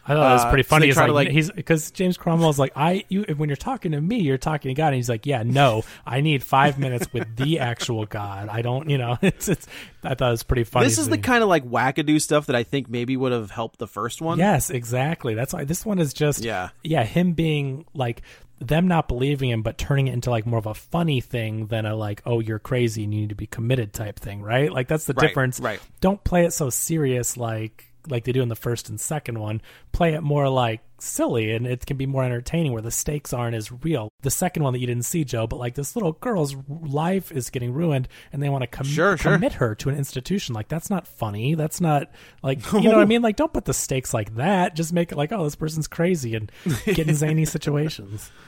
[0.07, 0.85] I thought that was Uh, pretty funny.
[0.85, 4.19] he's like, like- he's because James Cromwell's like, I you when you're talking to me,
[4.19, 7.59] you're talking to God, and he's like, yeah, no, I need five minutes with the
[7.59, 8.47] actual God.
[8.49, 9.65] I don't, you know, it's, it's
[10.03, 10.85] I thought it was pretty funny.
[10.85, 13.79] this is the kind of like wackadoo stuff that I think maybe would have helped
[13.79, 14.37] the first one.
[14.37, 15.33] Yes, exactly.
[15.33, 16.69] That's why this one is just Yeah.
[16.83, 18.21] yeah, him being like
[18.59, 21.85] them not believing him but turning it into like more of a funny thing than
[21.85, 24.71] a like oh you're crazy and you need to be committed type thing, right?
[24.71, 25.59] Like that's the Right, difference.
[25.59, 25.79] right.
[25.99, 29.61] Don't play it so serious like like they do in the first and second one.
[29.91, 33.55] Play it more like silly and it can be more entertaining where the stakes aren't
[33.55, 34.09] as real.
[34.21, 37.49] The second one that you didn't see, Joe, but like this little girl's life is
[37.49, 39.33] getting ruined and they want to com- Sure, sure.
[39.33, 40.55] commit her to an institution.
[40.55, 41.55] Like that's not funny.
[41.55, 42.09] That's not
[42.41, 43.21] like you know what I mean?
[43.21, 44.75] Like don't put the stakes like that.
[44.75, 46.51] Just make it like, oh, this person's crazy and
[46.85, 48.31] get in zany situations.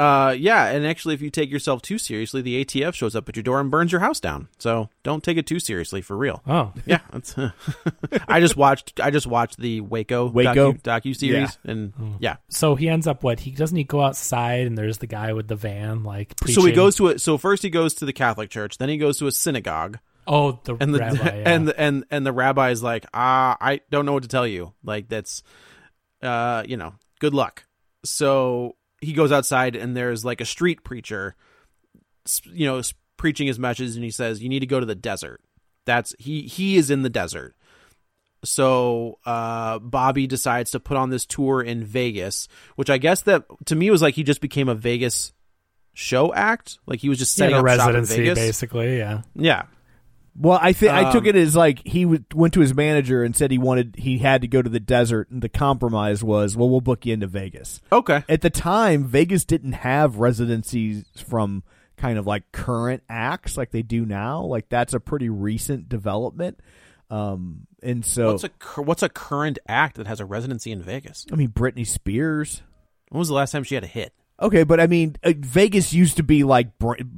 [0.00, 3.36] Uh, yeah, and actually, if you take yourself too seriously, the ATF shows up at
[3.36, 4.48] your door and burns your house down.
[4.56, 6.42] So don't take it too seriously, for real.
[6.46, 6.72] Oh.
[6.86, 7.00] yeah,
[8.26, 8.98] I just watched.
[8.98, 10.72] I just watched the Waco Waco?
[10.72, 12.36] docu, series, and yeah.
[12.48, 13.40] So he ends up what?
[13.40, 16.62] He doesn't he go outside and there's the guy with the van like preaching.
[16.62, 17.20] So he goes to it.
[17.20, 20.60] So first he goes to the Catholic church, then he goes to a synagogue, Oh,
[20.64, 21.24] the and the rabbi.
[21.24, 21.42] yeah.
[21.44, 24.46] and the, and and the rabbi is like, ah, I don't know what to tell
[24.46, 24.72] you.
[24.82, 25.42] Like that's,
[26.22, 27.64] uh, you know, good luck.
[28.04, 31.34] So he goes outside, and there's like a street preacher,
[32.44, 32.82] you know,
[33.16, 35.40] preaching his message, and he says, you need to go to the desert.
[35.86, 37.54] That's he he is in the desert.
[38.44, 43.44] So uh, Bobby decides to put on this tour in Vegas, which I guess that
[43.66, 45.32] to me was like he just became a Vegas
[45.92, 46.78] show act.
[46.86, 48.38] Like he was just setting a up shop in residency Vegas.
[48.38, 48.98] basically.
[48.98, 49.22] Yeah.
[49.34, 49.64] Yeah,
[50.40, 53.22] Well, I think I took Um, it as like he w- went to his manager
[53.22, 56.56] and said he wanted he had to go to the desert, and the compromise was,
[56.56, 57.80] well, we'll book you into Vegas.
[57.92, 58.24] Okay.
[58.28, 61.62] At the time, Vegas didn't have residencies from
[61.98, 64.42] kind of like current acts like they do now.
[64.42, 66.58] Like that's a pretty recent development.
[67.10, 71.26] Um, and so What's a what's a current act that has a residency in Vegas?
[71.32, 72.62] I mean, Britney Spears.
[73.10, 74.14] When was the last time she had a hit?
[74.40, 76.68] Okay, but I mean, uh, Vegas used to be like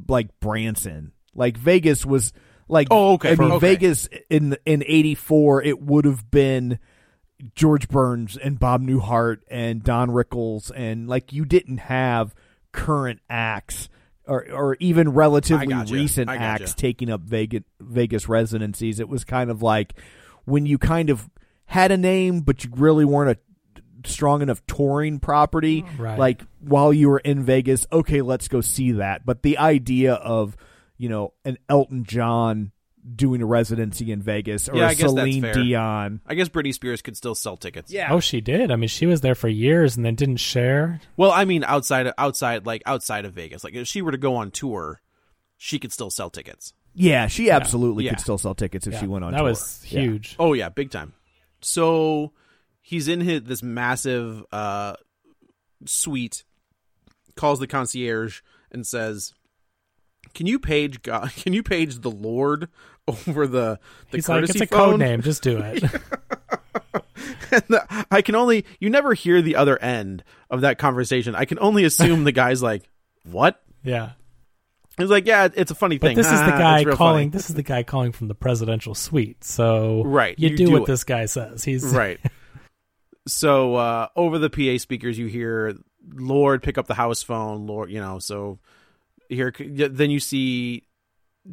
[0.09, 1.13] like Branson.
[1.35, 2.33] Like Vegas was
[2.73, 2.89] like.
[2.91, 3.75] Oh, okay, I mean, okay.
[3.75, 6.79] Vegas in in '84, it would have been
[7.55, 12.35] George Burns and Bob Newhart and Don Rickles, and like you didn't have
[12.73, 13.89] current acts
[14.27, 15.95] or or even relatively gotcha.
[15.95, 16.41] recent gotcha.
[16.41, 19.01] acts taking up Vegas Vegas residencies.
[19.01, 19.95] It was kind of like
[20.45, 21.29] when you kind of
[21.67, 25.85] had a name, but you really weren't a strong enough touring property.
[25.99, 26.19] Right.
[26.19, 29.25] Like while you were in Vegas, okay, let's go see that.
[29.25, 30.57] But the idea of
[31.03, 32.71] you know an Elton John
[33.17, 35.55] doing a residency in Vegas or Yeah, a I guess that's Celine fair.
[35.55, 36.21] Dion.
[36.25, 37.91] I guess Britney Spears could still sell tickets.
[37.93, 38.13] Yeah.
[38.13, 38.71] Oh, she did.
[38.71, 41.01] I mean, she was there for years and then didn't share.
[41.17, 44.19] Well, I mean, outside of, outside like outside of Vegas, like if she were to
[44.19, 45.01] go on tour,
[45.57, 46.75] she could still sell tickets.
[46.95, 48.11] Yeah, she absolutely Yeah.
[48.11, 49.39] could still sell tickets if Yeah, she went on tour.
[49.39, 49.49] that tour.
[49.51, 50.01] was Yeah.
[50.03, 50.37] huge.
[50.39, 51.13] Oh yeah, big time.
[51.61, 52.33] So
[52.81, 54.95] he's in his this massive uh
[55.87, 56.45] suite,
[57.35, 59.33] calls the concierge and says,
[60.35, 61.33] "Can you page God?
[61.37, 62.69] Can you page the Lord
[63.09, 63.79] over the
[64.11, 65.23] the He's like, courtesy it's a code name.
[65.23, 65.83] Just do it.
[67.51, 71.35] The- I can only you never hear the other end of that conversation.
[71.35, 72.89] I can only assume the guy's like,
[73.25, 74.13] "What?" yeah.
[74.97, 76.97] He's like, "Yeah, it's a funny But thing." this is the Ah, guy calling.
[76.97, 79.45] funny." This is the guy calling from the presidential suite.
[79.45, 80.87] So Right, you, you do, do what it.
[80.87, 81.63] this guy says.
[81.63, 82.19] He's right.
[83.29, 85.77] So uh, over the PA speakers, you hear
[86.15, 87.67] Lord pick up the house phone.
[87.67, 88.19] Lord, you know.
[88.19, 88.61] So
[89.35, 90.85] here, then you see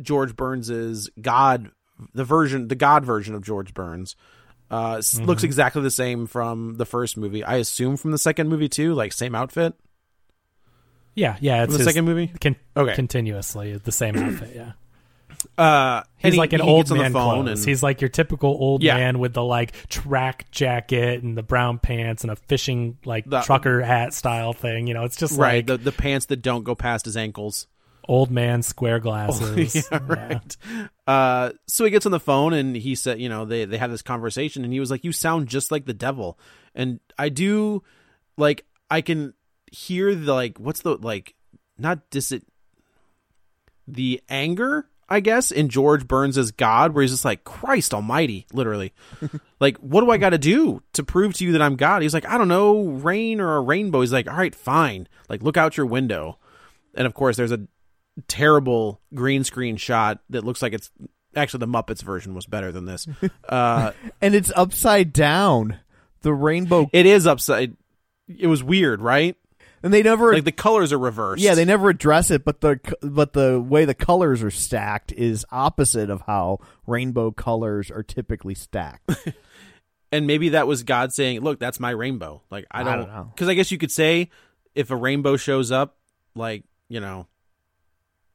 [0.02, 1.72] George Burns's God,
[2.14, 4.16] the version, the God version of George Burns.
[4.72, 5.26] Uh, Mm-hmm.
[5.26, 7.44] Looks exactly the same from the first movie.
[7.44, 9.74] I assume from the second movie too, like same outfit.
[11.16, 11.64] Yeah, yeah.
[11.64, 12.32] It's From the second movie?
[12.40, 12.94] Con- Okay.
[12.96, 14.52] continuously the same outfit.
[14.56, 14.74] Yeah.
[15.58, 17.60] Uh, He's he- like an old man the phone clothes.
[17.62, 18.96] and He's like your typical old Yeah.
[18.98, 23.42] man with the like track jacket and the brown pants and a fishing like The-
[23.42, 24.88] trucker hat style thing.
[24.88, 27.68] You know, it's just right like the the pants that don't go past his ankles.
[28.08, 29.88] old man square glasses.
[29.92, 30.58] yeah, right.
[31.08, 33.92] Uh, so he gets on the phone and he said, you know, they they have
[33.92, 36.38] this conversation, and he was like, "You sound just like the devil,"
[36.76, 37.84] and I do,
[38.36, 39.36] like, I can
[39.72, 41.36] hear the like, what's the like,
[41.78, 42.34] not dis
[43.88, 48.46] the anger, I guess, in George Burns as God, where he's just like, Christ Almighty,
[48.54, 48.94] literally,
[49.60, 52.02] like, what do I got to do to prove to you that I'm God?
[52.02, 54.02] He's like, I don't know, rain or a rainbow.
[54.02, 56.38] He's like, all right, fine, like, look out your window,
[56.94, 57.68] and of course, there's a
[58.28, 60.92] terrible green screen shot that looks like it's
[61.36, 63.08] actually the Muppets version was better than this.
[63.48, 65.80] Uh, and it's upside down.
[66.22, 67.76] The rainbow, it is upside.
[68.28, 69.36] It was weird, right?
[69.84, 71.42] And they never Like the colors are reversed.
[71.42, 75.46] Yeah, they never address it, but the but the way the colors are stacked is
[75.52, 79.10] opposite of how rainbow colors are typically stacked.
[80.12, 83.08] and maybe that was God saying, "Look, that's my rainbow." Like I I don't, don't
[83.08, 83.32] know.
[83.34, 84.30] because I guess you could say
[84.76, 85.98] if a rainbow shows up,
[86.36, 87.28] like you know,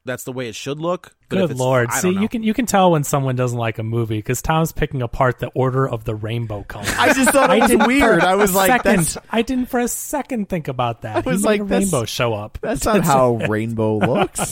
[0.05, 1.14] that's the way it should look.
[1.29, 1.91] But Good lord!
[1.93, 2.21] See, know.
[2.21, 5.39] you can you can tell when someone doesn't like a movie because Tom's picking apart
[5.39, 6.93] the order of the rainbow colors.
[6.97, 8.21] I just thought it was didn't for weird.
[8.21, 11.25] I was like, second, that's I didn't for a second think about that.
[11.25, 12.59] I was he made like, a rainbow show up.
[12.61, 14.51] that's not how rainbow looks.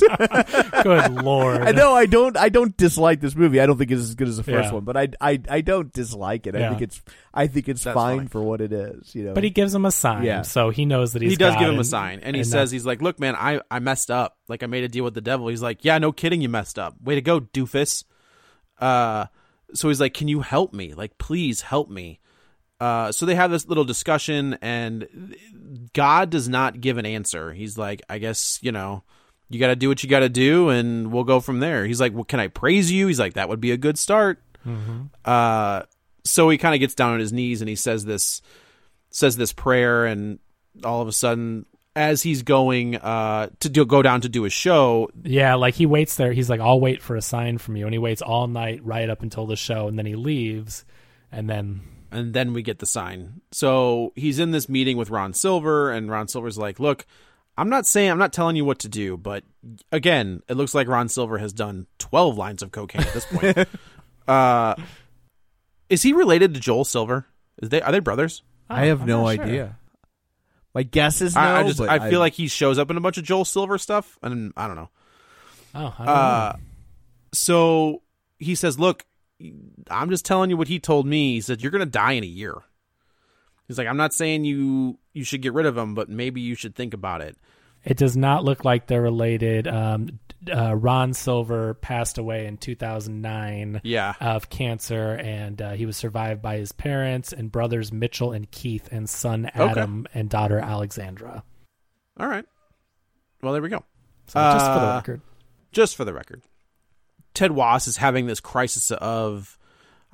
[0.84, 1.62] Good lord!
[1.62, 3.60] I know I don't I don't dislike this movie.
[3.60, 4.74] I don't think it's as good as the first Yeah.
[4.74, 6.56] one, but I I, I don't dislike it.
[6.56, 6.70] I Yeah.
[6.70, 7.02] think it's
[7.34, 8.28] I think it's That's fine fine.
[8.28, 9.14] for what it is.
[9.16, 10.42] You know, But he gives him a sign, Yeah.
[10.44, 11.32] so he knows that he's.
[11.32, 13.36] he does give him a sign, and he and says, that- "He's like, look, man,
[13.36, 14.38] I I messed up.
[14.48, 16.63] Like I made a deal with the devil." He's like, "Yeah, no kidding, you messed
[16.80, 16.96] up.
[17.02, 18.04] Way to go, doofus."
[18.80, 19.26] Uh,
[19.74, 20.94] so he's like, "Can you help me?
[20.94, 22.20] Like, please help me."
[22.80, 25.36] Uh, so they have this little discussion, and
[25.94, 27.54] God does not give an answer.
[27.54, 29.04] He's like, "I guess you know."
[29.50, 31.86] You got to do what you got to do, and we'll go from there.
[31.86, 34.42] He's like, "Well, can I praise you?" He's like, "That would be a good start."
[35.24, 35.84] Uh,
[36.24, 38.42] so he kind of gets down on his knees and he says this,
[39.12, 40.40] says this prayer, and
[40.84, 44.54] all of a sudden, as he's going uh, to do, go down to do his
[44.54, 46.34] show, Yeah, like he waits there.
[46.34, 49.10] He's like, "I'll wait for a sign from you," and he waits all night right
[49.10, 50.86] up until the show, and then he leaves,
[51.32, 51.82] and then
[52.12, 53.42] and then we get the sign.
[53.52, 57.06] So he's in this meeting with Ron Silver, and Ron Silver's like, "Look,
[57.58, 59.44] I'm not saying I'm not telling you what to do, but
[59.92, 63.68] again, it looks like Ron Silver has done 12 lines of cocaine at this point."
[64.28, 64.76] uh,
[65.90, 67.28] is he related to Joel Silver?
[67.62, 68.42] Is they are they brothers?
[68.70, 69.44] I have I'm no not sure.
[69.46, 69.78] idea.
[70.74, 71.42] My guess is no.
[71.42, 73.46] I, I just but I feel like he shows up in a bunch of Joel
[73.46, 74.90] Silver stuff, and I don't know.
[75.76, 76.60] oh, I don't Uh, know.
[77.34, 78.02] so
[78.40, 79.06] he says, "Look,
[79.90, 81.34] I'm just telling you what he told me.
[81.36, 82.56] He said you're going to die in a year."
[83.68, 86.56] He's like, "I'm not saying you you should get rid of him, but maybe you
[86.56, 87.38] should think about it."
[87.84, 89.68] It does not look like they're related.
[89.68, 90.20] Um,
[90.54, 94.14] uh, Ron Silver passed away in 2009 Yeah.
[94.20, 98.88] of cancer, and uh, he was survived by his parents and brothers Mitchell and Keith,
[98.92, 101.44] and son Adam and daughter Alexandra.
[102.20, 102.46] All right.
[103.42, 103.84] Well, there we go.
[104.28, 105.22] So just for the Uh, record,
[105.72, 106.42] Just for the record,
[107.34, 109.58] Ted Wass is having this crisis of.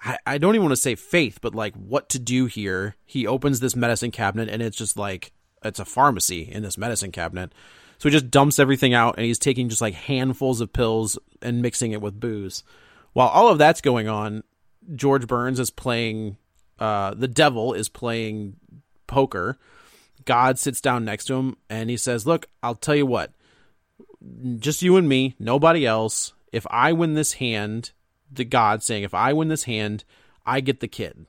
[0.02, 2.96] I, I don't even want to say faith, but like what to do here.
[3.06, 5.34] He opens this medicine cabinet and it's just like
[5.64, 7.54] it's a pharmacy in this medicine cabinet.
[7.98, 11.62] So he just dumps everything out and he's taking just like handfuls of pills and
[11.62, 12.64] mixing it with booze.
[13.14, 14.44] While all of that's going on,
[14.96, 16.38] George Burns is playing
[16.80, 18.56] uh the devil is playing
[19.08, 19.58] poker.
[20.26, 23.34] God sits down next to him and he says, "Look, I'll tell you what.
[24.58, 26.34] Just you and me, nobody else.
[26.52, 27.92] If I win this hand,
[28.32, 30.04] the God saying, if I win this hand,
[30.46, 31.26] I get the kid.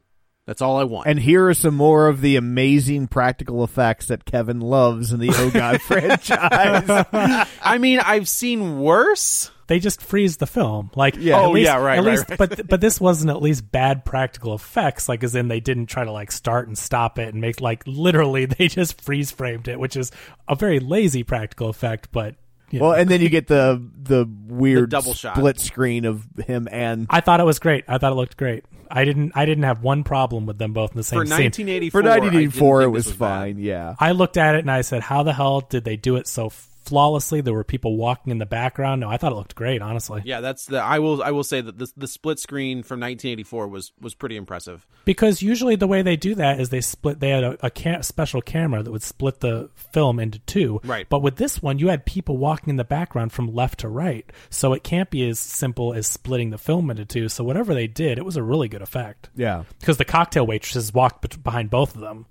[0.51, 4.25] That's all I want." And here are some more of the amazing practical effects that
[4.25, 5.81] Kevin loves in the Oh God
[6.35, 7.47] franchise.
[7.63, 9.53] I mean, I've seen worse.
[9.69, 10.91] they just freeze the film.
[10.97, 11.41] Like, Yeah.
[11.43, 12.39] Oh, least, yeah, right, At right, least, right.
[12.39, 15.09] but but this wasn't at least bad practical effects.
[15.09, 17.85] Like, as in they didn't try to like start and stop it and make like
[17.87, 20.11] literally they just freeze framed it, which is
[20.49, 22.09] a very lazy practical effect.
[22.11, 22.35] But
[22.73, 22.87] you know.
[22.89, 25.37] well, and then you get the the weird The double shot.
[25.37, 27.85] split screen of him and I thought it was great.
[27.87, 28.65] I thought it looked great.
[28.91, 29.33] I didn't.
[29.35, 31.45] I didn't have one problem with them both in the same For scene.
[31.45, 33.19] 1984, for I didn't 1984 it think was, this bad.
[33.19, 33.59] fine.
[33.59, 33.95] Yeah.
[33.99, 36.51] I looked at it and I said, "How the hell did they do it so
[36.85, 39.01] flawlessly?" There were people walking in the background.
[39.01, 39.83] No, I thought it looked great.
[39.83, 40.79] Honestly, Yeah, that's the.
[40.83, 41.23] I will.
[41.23, 44.87] I will say that the the split screen from 1984 was was pretty impressive.
[45.05, 47.21] because usually the way they do that is they split.
[47.21, 50.81] They had a, a ca- special camera that would split the film into two.
[50.85, 51.09] Right.
[51.09, 54.25] But with this one, you had people walking in the background from left to right,
[54.51, 57.29] so it can't be as simple as splitting the film into two.
[57.29, 59.31] So whatever they did, it was a really good effect.
[59.37, 59.65] Yeah.
[59.81, 62.27] Because the cocktail waitresses walked bet- behind both of them.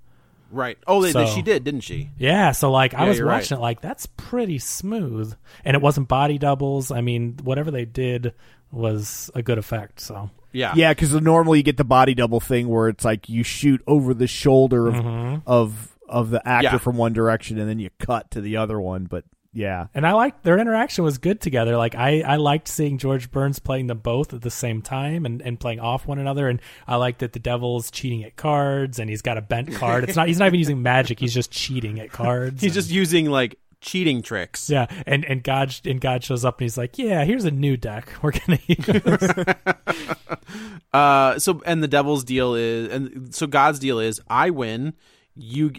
[0.50, 0.78] Right.
[0.86, 2.10] Oh, they, they- So- she did, didn't she?
[2.18, 3.36] Yeah, so like I was you're right.
[3.36, 5.34] watching it like that's pretty smooth.
[5.64, 6.90] And it wasn't body doubles.
[6.90, 8.34] I mean, whatever they did
[8.72, 10.72] was a good effect, so Yeah.
[10.76, 14.14] Yeah, because normally you get the body double thing where it's like you shoot over
[14.14, 15.38] the shoulder of mm-hmm.
[15.46, 16.78] of, of the actor Yeah.
[16.78, 19.04] from one direction and then you cut to the other one.
[19.04, 21.76] But yeah, And I liked their interaction was good together.
[21.76, 25.42] Like I, I liked seeing George Burns playing them both at the same time and,
[25.42, 26.48] and playing off one another.
[26.48, 30.04] And I liked that the devil's cheating at cards and he's got a bent card.
[30.04, 31.18] It's not he's not even using magic.
[31.18, 32.60] He's just cheating at cards.
[32.62, 34.70] He's and- just using like cheating tricks.
[34.70, 34.86] yeah.
[35.06, 38.12] And and God and God shows up and he's like, yeah, here's a new deck.
[38.22, 39.34] We're gonna use.
[40.92, 44.94] Uh, so and the devil's deal is, and so God's deal is, I win,
[45.36, 45.72] you,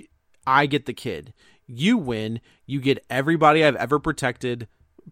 [0.47, 1.33] I get the kid.
[1.73, 4.67] You win, you get everybody I've ever protected,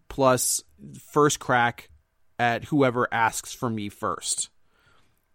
[0.08, 0.62] plus
[1.10, 1.90] first crack
[2.38, 4.50] at whoever asks for me first.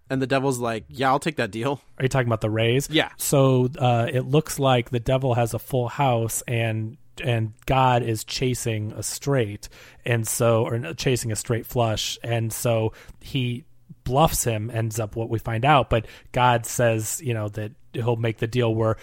[0.09, 1.81] And the devil's like, yeah, I'll take that deal.
[1.97, 2.89] Are you talking about the raise?
[2.89, 3.09] Yeah.
[3.17, 8.23] So uh, it looks like the devil has a full house and and God is
[8.23, 9.69] chasing a straight,
[10.05, 13.65] and so or chasing a straight flush, and so he
[14.03, 14.69] bluffs him.
[14.69, 18.47] Ends up what we find out, but God says you know that he'll make the
[18.47, 18.97] deal where.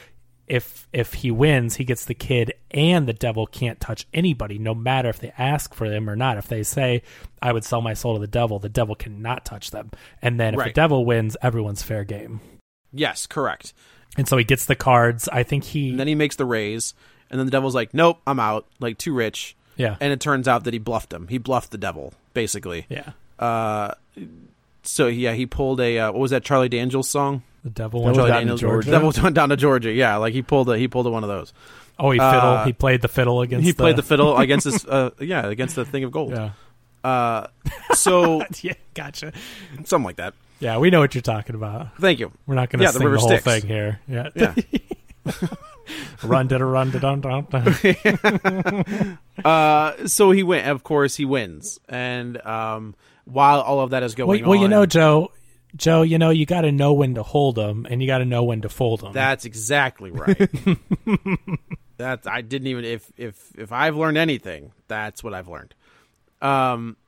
[0.52, 4.74] If if he wins, he gets the kid, and the devil can't touch anybody, no
[4.74, 6.36] matter if they ask for them or not.
[6.36, 7.02] If they say,
[7.40, 9.90] "I would sell my soul to the devil," the devil cannot touch them.
[10.20, 12.40] And then if the devil wins, everyone's fair game.
[12.92, 13.72] Yes, correct.
[14.18, 15.26] And so he gets the cards.
[15.28, 15.88] I think he.
[15.88, 16.92] And then he makes the raise,
[17.30, 19.56] and then the devil's like, nope, I'm out, like too rich.
[19.76, 19.96] yeah.
[20.02, 21.28] And it turns out that he bluffed him.
[21.28, 22.84] He bluffed the devil, basically.
[22.90, 23.12] yeah.
[23.38, 23.94] Uh,
[24.82, 27.42] so yeah, he pulled a uh, what was that Charlie Daniels song?
[27.64, 28.90] The devil went down down to Daniels, Georgia.
[28.90, 29.92] Devil went down to Georgia.
[29.92, 31.52] Yeah, like he pulled a he pulled a, one of those.
[31.98, 32.64] Oh, he Uh, fiddle.
[32.64, 33.64] he played the fiddle against.
[33.66, 34.84] he played the fiddle against this.
[34.84, 36.32] Uh, yeah, against the thing of gold.
[36.32, 36.50] Yeah.
[37.04, 37.46] Uh,
[37.94, 38.74] so yeah.
[38.94, 39.32] Gotcha.
[39.84, 40.34] something like that.
[40.60, 41.96] Yeah, we know what you're talking about.
[41.98, 42.30] Thank you.
[42.46, 43.44] We're not going to Yeah, sing the, river whole Styx.
[43.44, 44.00] thing here.
[44.08, 44.28] Yeah.
[44.34, 44.54] Yeah.
[46.22, 49.18] run da run da dun dun.
[49.44, 50.68] Uh, so he win.
[50.68, 51.80] Of course, he wins.
[51.88, 52.94] And um,
[53.24, 55.32] while all of that is going well, well, you know, Joe.
[55.74, 58.26] Joe, you know, you got to know when to hold them, and you got to
[58.26, 59.14] know when to fold them.
[59.14, 60.36] That's exactly right.
[61.96, 65.74] that's I didn't even if if if I've learned anything, that's what I've learned.
[66.42, 66.98] Um,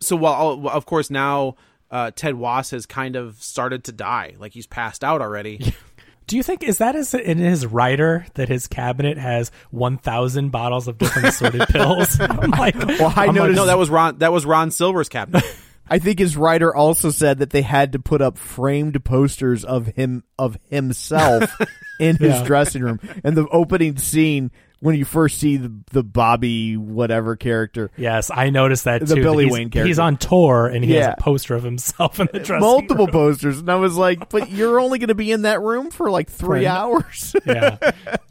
[0.00, 1.56] so while of course now
[1.90, 5.74] uh, Ted Wass has kind of started to die, like he's passed out already.
[6.30, 10.50] Do you think is that is in his writer that his cabinet has one thousand
[10.50, 12.20] bottles of different assorted pills?
[12.20, 14.18] I'm like, Well, I I'm like, no, that was Ron.
[14.18, 15.42] That was Ron Silver's cabinet.
[15.90, 19.88] I think his writer also said that they had to put up framed posters of
[19.88, 21.52] him of himself
[21.98, 22.44] in his Yeah.
[22.44, 23.00] dressing room.
[23.24, 28.50] And the opening scene when you first see the, the Bobby whatever character, Yes, I
[28.50, 29.22] noticed that The too.
[29.22, 29.86] Billy he's, Wayne character.
[29.88, 33.06] He's on tour and he has a poster of himself in the uh, dressing multiple
[33.06, 33.12] room.
[33.12, 36.10] posters, and I was like, "But you're only going to be in that room for
[36.10, 36.66] like three Right.
[36.66, 37.76] hours." yeah.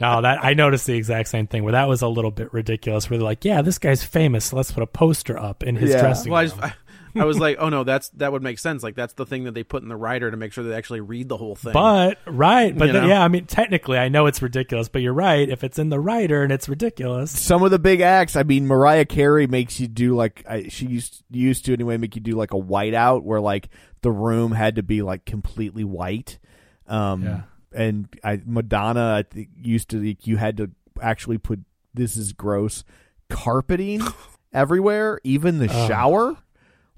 [0.00, 3.08] No, that I noticed the exact same thing where that was a little bit ridiculous.
[3.08, 4.46] Where they're like, "Yeah, this guy's famous.
[4.46, 6.00] So let's put a poster up in his Yeah.
[6.00, 6.72] dressing well, I, room." just, I,
[7.16, 8.82] I was like, oh no, that's that would make sense.
[8.82, 11.00] Like that's the thing that they put in the writer to make sure they actually
[11.00, 11.72] read the whole thing.
[11.72, 15.48] but right, but then, yeah, I mean, technically, I know it's ridiculous, but you're right.
[15.48, 18.66] If it's in the writer and it's ridiculous, Some of the big acts, I mean,
[18.66, 22.32] Mariah Carey makes you do like I, she used used to anyway, make you do
[22.36, 23.68] like a whiteout where like
[24.02, 26.38] the room had to be like completely white.
[26.86, 27.40] Um, Yeah.
[27.72, 31.60] and I Madonna I think used to you had to actually put
[31.94, 32.84] this is gross
[33.28, 34.00] carpeting
[34.52, 35.88] everywhere, even the Ugh.
[35.88, 36.36] shower.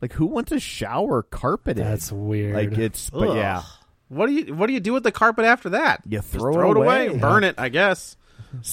[0.03, 1.85] Like who wants a shower carpeted?
[1.87, 2.55] that's weird.
[2.55, 3.37] like it's but Ugh.
[3.37, 3.63] yeah.
[4.09, 6.03] what do you what do you do with the carpet after that?
[6.07, 7.19] You throw it throw it away, away.
[7.19, 7.55] burn it.
[7.57, 8.17] I guess.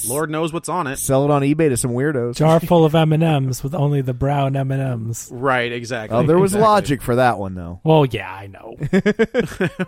[0.09, 0.97] Lord knows what's on it.
[0.97, 2.35] Sell it on eBay to some weirdos.
[2.35, 5.29] jar full of M and M's with only the brown M and M's.
[5.31, 6.17] Right, exactly.
[6.17, 6.67] Oh, there was Exactly.
[6.67, 7.79] logic for that one though.
[7.85, 8.75] Well, yeah, I know.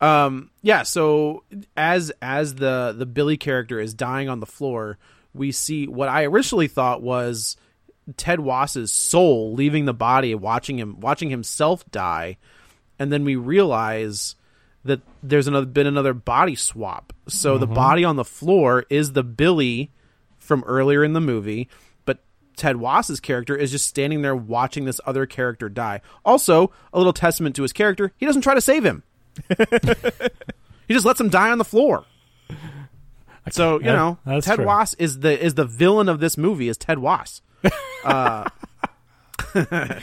[0.00, 0.82] Um, yeah.
[0.82, 1.44] So
[1.74, 4.98] as as the the Billy character is dying on the floor,
[5.32, 7.56] we see what I originally thought was
[8.16, 12.36] Ted Wass's soul leaving the body, watching him watching himself die,
[12.98, 14.36] and then we realize
[14.84, 17.12] that there's another been another body swap.
[17.28, 19.90] So the body on the floor is the Billy
[20.38, 21.68] from earlier in the movie,
[22.04, 22.20] but
[22.54, 26.00] Ted Wass's character is just standing there watching this other character die.
[26.24, 29.02] Also, a little testament to his character, he doesn't try to save him.
[30.86, 32.04] he just lets him die on the floor.
[33.50, 34.64] So, you know, Ted true.
[34.64, 37.42] Wass is the is the villain of this movie is Ted Wass.
[38.04, 38.44] Oh,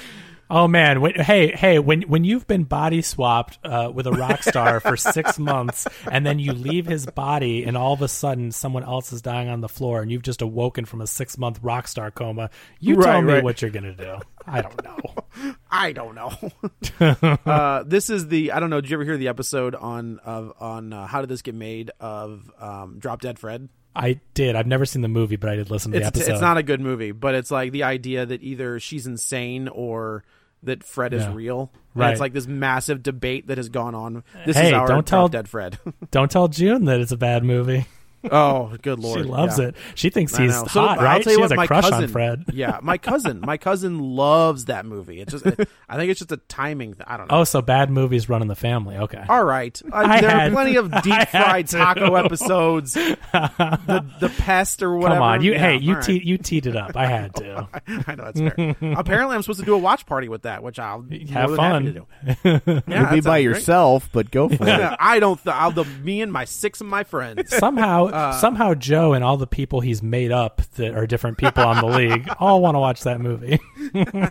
[0.50, 4.44] Oh man, when, hey, hey, when when you've been body swapped uh, with a rock
[4.44, 8.52] star for six months, and then you leave his body, and all of a sudden
[8.52, 11.60] someone else is dying on the floor, and you've just awoken from a six month
[11.64, 13.44] rock star coma, you Right, tell me right.
[13.44, 14.20] what you're gonna do.
[14.46, 15.56] I don't know.
[15.72, 17.38] I don't know.
[17.48, 18.80] uh, this is the I don't know.
[18.82, 21.90] Did you ever hear the episode on of on uh, how did this get made
[22.00, 23.70] of um, Drop Dead Fred?
[23.96, 24.56] I did.
[24.56, 26.32] I've never seen the movie, but I did listen to the It's episode.
[26.34, 30.24] it's not a good movie, but it's like the idea that either she's insane or
[30.64, 31.34] that Fred is Yeah.
[31.34, 31.72] real.
[31.94, 32.12] And Right.
[32.12, 34.24] it's like this massive debate that has gone on.
[34.46, 35.78] This Hey, is our don't tell- Dead Fred.
[36.12, 37.86] Don't tell June that it's a bad movie.
[38.32, 39.68] Oh, good lord, she loves yeah.
[39.68, 39.76] it.
[39.96, 40.68] She thinks I he's know.
[40.68, 41.24] So, hot, I'll right?
[41.24, 42.46] tell you She what, has a crush cousin, on Fred.
[42.54, 45.20] yeah, my cousin, my cousin loves that movie.
[45.22, 46.94] It's just, I think it's just a timing.
[46.94, 47.40] Th- I don't know.
[47.40, 48.98] Oh, so bad movies run in the family.
[48.98, 49.24] Okay.
[49.28, 52.94] All right, uh, there had- are plenty of deep fried taco episodes.
[52.94, 55.16] the the pest or whatever.
[55.16, 56.06] Come on, you Yeah, hey, you all right.
[56.06, 56.96] te- you teed it up.
[56.96, 57.68] I had to.
[58.08, 58.76] I know that's fair.
[58.98, 61.02] Apparently, I'm supposed to do a watch party with that, which I'll
[61.32, 61.86] Have more than fun.
[61.86, 62.06] happy to do.
[62.44, 62.60] Yeah,
[63.00, 63.44] You'll be sounds by great.
[63.44, 64.96] yourself, but go for it.
[65.00, 65.42] I don't.
[65.44, 67.56] Th- I'll the me and my six of my friends.
[67.56, 71.64] somehow Uh, somehow Joe and all the people he's made up that are different people
[71.64, 73.60] on the league all want to watch that movie.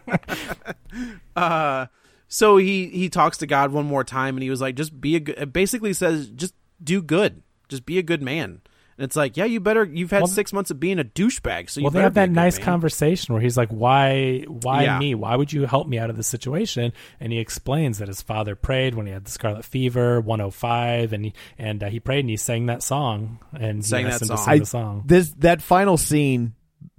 [1.34, 1.86] Uh,
[2.28, 5.16] so he he talks to God one more time, and he was like, "Just be
[5.16, 7.42] a good." Basically, says, "Just do good.
[7.68, 8.60] Just be a good man."
[8.98, 9.84] And it's like, yeah, you better.
[9.84, 12.30] You've had Well, six months of being a douchebag, so you well, they have that
[12.30, 12.64] nice man.
[12.66, 14.98] conversation where he's like, "Why, why Yeah.
[14.98, 15.14] me?
[15.14, 18.54] Why would you help me out of this situation?" And he explains that his father
[18.54, 22.30] prayed when he had the scarlet fever, 105, and he, and uh, he prayed and
[22.30, 24.44] he sang that song and Sang he that asked him to song.
[24.44, 25.02] sing I, the song.
[25.06, 26.54] this that final scene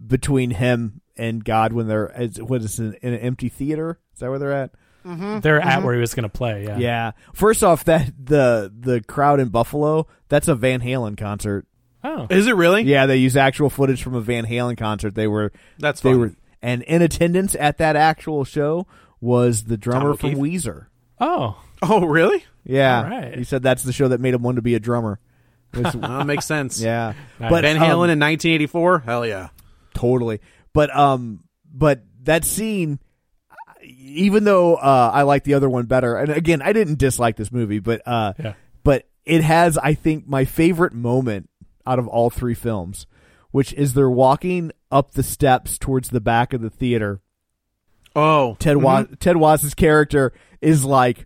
[0.06, 4.00] between him and God when they're is, what is it, in an empty theater?
[4.14, 4.72] Is that where they're at?
[5.06, 6.64] They're at where he was going to play.
[6.64, 6.78] Yeah.
[6.78, 7.12] Yeah.
[7.34, 11.68] First off, that the the crowd in Buffalo, that's a Van Halen concert.
[12.04, 12.84] Oh, Is it really?
[12.84, 15.16] Yeah, they use actual footage from a Van Halen concert.
[15.16, 16.20] They were That's they fun.
[16.20, 18.88] were and in attendance at that actual show
[19.22, 20.64] was the drummer from O'Keefe?
[20.64, 20.86] Weezer.
[21.20, 22.44] oh, Oh, really?
[22.66, 23.38] Yeah, All right.
[23.38, 25.20] he said that's the show that made him want to be a drummer.
[25.74, 26.80] It was- Well, that makes sense.
[26.82, 27.50] yeah, Nice.
[27.50, 29.00] but Van um, Halen in 1984.
[29.00, 29.50] Hell yeah.
[29.94, 30.40] totally.
[30.74, 31.44] But um,
[31.74, 33.00] but that scene,
[33.84, 37.52] even though uh, I like the other one better, and again, I didn't dislike this
[37.52, 38.54] movie, but uh, Yeah.
[38.84, 41.50] but it has, I think, my favorite moment
[41.86, 43.08] out of all three films,
[43.52, 47.22] which is they're walking up the steps towards the back of the theater.
[48.16, 49.16] Oh, Ted Wa- mm-hmm.
[49.16, 51.26] Ted Wass's character is like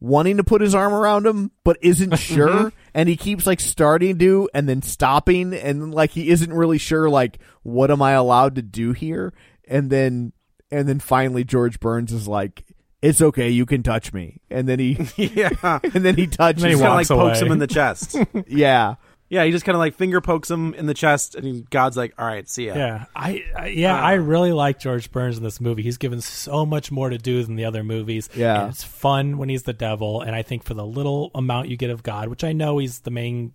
[0.00, 2.34] wanting to put his arm around him but isn't mm-hmm.
[2.34, 2.72] sure.
[2.94, 5.54] And he keeps like starting to and then stopping.
[5.54, 9.32] And like he isn't really sure like what am I allowed to do here?
[9.66, 10.32] And then
[10.70, 12.64] and then finally George Burns is like
[13.02, 14.40] it's okay you can touch me.
[14.50, 15.50] And then he yeah.
[15.82, 17.66] and then he touches then he He kind of like walks pokes him in the
[17.66, 18.16] chest.
[18.46, 18.96] yeah
[19.28, 22.14] yeah, he just kind of like finger pokes him in the chest, and God's like,
[22.18, 25.60] "All right, see ya." Yeah, I, I yeah, I really like George Burns in this
[25.60, 25.82] movie.
[25.82, 28.28] He's given so much more to do than the other movies.
[28.36, 28.62] Yeah.
[28.62, 31.76] and it's fun when he's the devil, and I think for the little amount you
[31.76, 33.52] get of God, which I know he's the main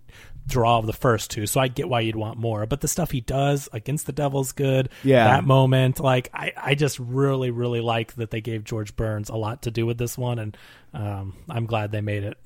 [0.47, 2.65] draw of the first two, so I get why you'd want more.
[2.65, 4.89] But the stuff he does against the devil's good.
[5.03, 5.25] Yeah.
[5.25, 9.35] that moment, like I, I just really, really like that they gave George Burns a
[9.35, 10.57] lot to do with this one, and
[10.93, 12.37] um, I'm glad they made it.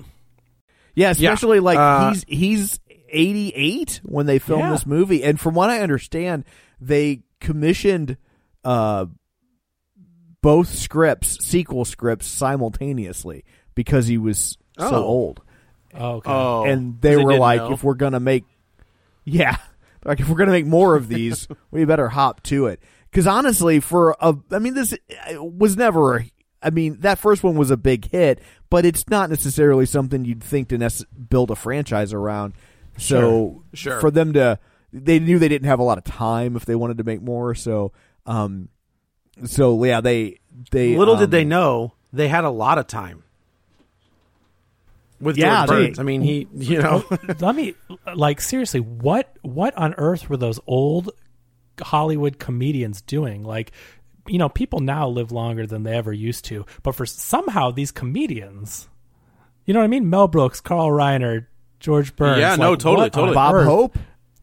[0.94, 2.80] Yeah, especially like Uh, he's he's
[3.16, 4.72] 88 when they filmed Yeah.
[4.72, 6.44] this movie and from what I understand
[6.80, 8.18] they commissioned
[8.64, 9.06] uh
[10.42, 13.44] both scripts, sequel scripts simultaneously
[13.74, 15.04] because he was so Oh.
[15.04, 15.42] old.
[15.98, 16.30] Oh, okay.
[16.32, 17.72] Oh, and they were didn't like know.
[17.72, 18.44] if we're going to make
[19.24, 19.58] yeah,
[20.06, 22.80] like if we're going to make more of these, we better hop to it.
[23.12, 24.96] Cuz honestly for a I mean this
[25.40, 26.26] was never a
[26.62, 28.40] I mean, that first one was a big hit,
[28.72, 30.94] but it's not necessarily something you'd think to nec-
[31.30, 32.54] build a franchise around.
[32.98, 34.02] So Sure, sure.
[34.02, 34.60] for them to,
[34.94, 37.54] they knew they didn't have a lot of time if they wanted to make more.
[37.56, 37.92] So,
[38.26, 38.70] um,
[39.44, 40.40] so yeah, they
[40.72, 43.24] they Little um, did they know they had a lot of time
[45.20, 46.00] with Yeah, George they- Burns.
[46.00, 47.04] I mean, he, you know,
[47.40, 47.74] Let me
[48.16, 51.12] like seriously, what what on earth were those old
[51.82, 53.44] Hollywood comedians doing?
[53.44, 53.72] Like,
[54.28, 57.92] you know, people now live longer than they ever used to, but for somehow these
[57.92, 58.88] comedians,
[59.66, 60.10] you know what I mean?
[60.10, 61.48] Mel Brooks, Carl Reiner,
[61.80, 62.40] George Burns.
[62.40, 63.34] Yeah, no, like, totally, what totally.
[63.36, 63.66] Bob earth?
[63.68, 63.98] Hope.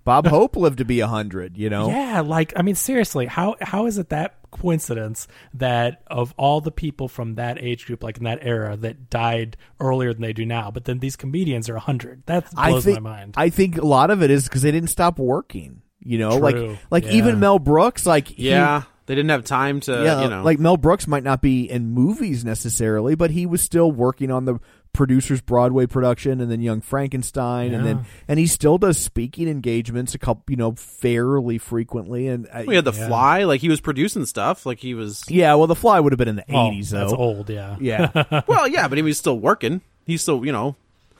[0.04, 1.56] Bob Hope lived to be a hundred.
[1.56, 6.34] You know, Yeah, like I mean, seriously, how how is it that coincidence that of
[6.36, 10.22] all the people from that age group, like in that era, that died earlier than
[10.22, 12.24] they do now, but then these comedians are hundred?
[12.26, 13.34] That I blows think my mind.
[13.36, 15.82] I think a lot of it is because they didn't stop working.
[16.00, 16.40] You know, True.
[16.40, 17.12] like like Yeah.
[17.12, 20.58] even Mel Brooks, like he- yeah, they didn't have time to, yeah, you know, like
[20.58, 24.58] Mel Brooks might not be in movies necessarily, but he was still working on the
[24.92, 30.14] producers Broadway production, and then Young Frankenstein, and then and he still does speaking engagements
[30.14, 32.28] a couple, you know, fairly frequently.
[32.28, 35.22] And I, We had The Fly, like he was producing stuff, like he was.
[35.28, 36.98] yeah, well, The Fly would have been in the Well, eighties, though.
[37.00, 37.76] That's old, yeah.
[37.80, 39.80] Yeah, Well, yeah, but he was still working.
[40.04, 40.76] He's still, you know,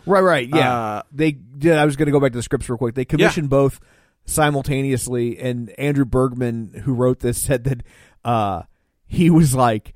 [0.07, 0.49] right, right.
[0.49, 1.77] Yeah, Uh, they did.
[1.79, 2.95] I was going to go back to the scripts real quick.
[2.95, 3.81] They commissioned both
[4.27, 7.83] simultaneously, and Andrew Bergman, who wrote this, said that
[8.25, 8.63] uh,
[9.07, 9.95] he was like.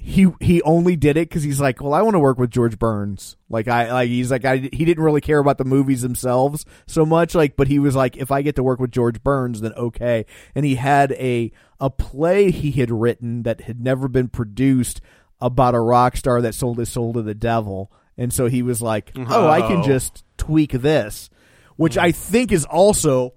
[0.00, 2.78] He he only did it because he's like, well, I want to work with George
[2.78, 3.36] Burns.
[3.50, 7.04] Like I like he's like I he didn't really care about the movies themselves so
[7.04, 7.34] much.
[7.34, 10.24] Like, but he was like, if I get to work with George Burns, then okay.
[10.54, 15.00] And he had a a play he had written that had never been produced
[15.40, 17.90] about a rock star that sold his soul to the devil.
[18.16, 19.84] And so he was like, oh, I can Oh.
[19.84, 21.28] just tweak this,
[21.76, 23.34] which I think is also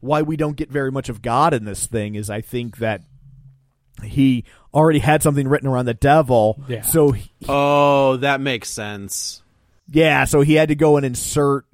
[0.00, 2.14] why we don't get very much of God in this thing.
[2.14, 3.02] Is I think that
[4.02, 6.82] he already had something written around the devil, Yeah.
[6.82, 9.42] so he- oh, that makes sense.
[9.90, 11.66] yeah, so he had to go and insert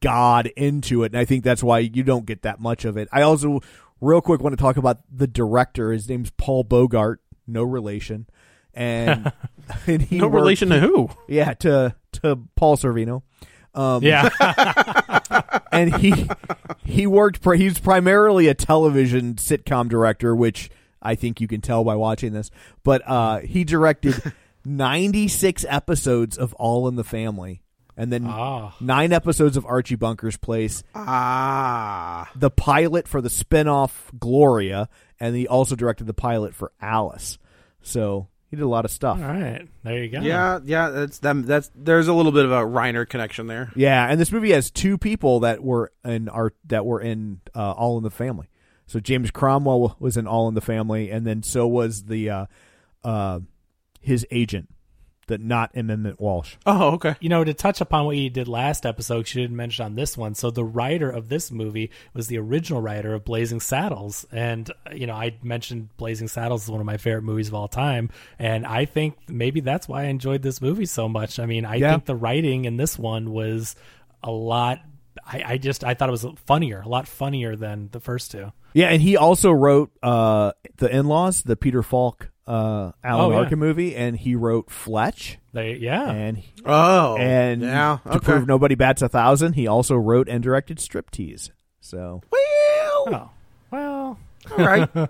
[0.00, 3.08] God into it, and I think that's why you don't get that much of it.
[3.12, 3.60] I also,
[4.00, 5.92] real quick, want to talk about the director.
[5.92, 8.26] His name's Paul Bogart, no relation,
[8.74, 9.32] and
[9.86, 11.10] and he No worked- relation to who?
[11.28, 13.22] yeah, to to Paul Sorvino.
[13.74, 14.28] Um, Yeah.
[15.72, 16.28] and he
[16.84, 17.40] he worked.
[17.40, 20.70] Pri- he's primarily a television sitcom director, which
[21.02, 22.50] I think you can tell by watching this.
[22.84, 24.14] But uh, he directed
[24.64, 27.62] ninety six episodes of All in the Family,
[27.96, 28.74] and then Ah.
[28.80, 30.82] nine episodes of Archie Bunker's Place.
[30.94, 34.88] Ah, The pilot for the spinoff Gloria,
[35.20, 37.38] and he also directed the pilot for Alice.
[37.82, 39.18] So he did a lot of stuff.
[39.18, 39.66] All right.
[39.82, 40.20] There you go.
[40.20, 40.90] yeah, yeah.
[40.90, 41.42] That's them.
[41.42, 43.72] That's there's a little bit of a Reiner connection there.
[43.74, 47.72] Yeah, and this movie has two people that were in art that were in uh,
[47.72, 48.46] All in the Family.
[48.86, 52.46] So James Cromwell was in All in the Family, and then so was the uh,
[53.04, 53.40] uh,
[54.00, 54.68] his agent,
[55.28, 56.56] that not Emmet Walsh.
[56.66, 57.14] Oh, okay.
[57.20, 60.16] You know, to touch upon what you did last episode, you didn't mention on this
[60.18, 60.34] one.
[60.34, 64.90] So the writer of this movie was the original writer of Blazing Saddles, and uh,
[64.94, 68.10] you know, I mentioned Blazing Saddles is one of my favorite movies of all time,
[68.38, 71.38] and I think maybe that's why I enjoyed this movie so much.
[71.38, 71.92] I mean, I Yeah.
[71.92, 73.74] think the writing in this one was
[74.22, 74.80] a lot.
[75.24, 78.52] I, I just I thought it was funnier, a lot funnier than the first two.
[78.74, 83.30] Yeah, and he also wrote uh, the In Laws, the Peter Falk uh, Alan Oh,
[83.30, 83.36] yeah.
[83.38, 87.98] Arkin movie, and he wrote Fletch, They, yeah, and Oh, and yeah.
[88.10, 91.50] to prove nobody bats a thousand, he also wrote and directed Striptease.
[91.80, 92.40] So well,
[93.08, 93.30] oh
[93.70, 94.18] well,
[94.50, 94.88] all right.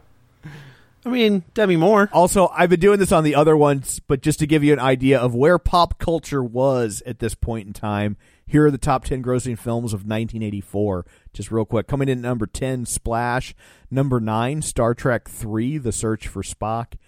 [1.04, 2.08] I mean, Demi Moore.
[2.12, 4.78] Also, I've been doing this on the other ones, but just to give you an
[4.78, 8.16] idea of where pop culture was at this point in time,
[8.52, 11.06] here are the top 10 grossing films of 1984.
[11.32, 11.86] Just real quick.
[11.86, 13.54] Coming in at number 10, Splash.
[13.90, 16.98] Number 9, Star Trek 3, The Search for Spock.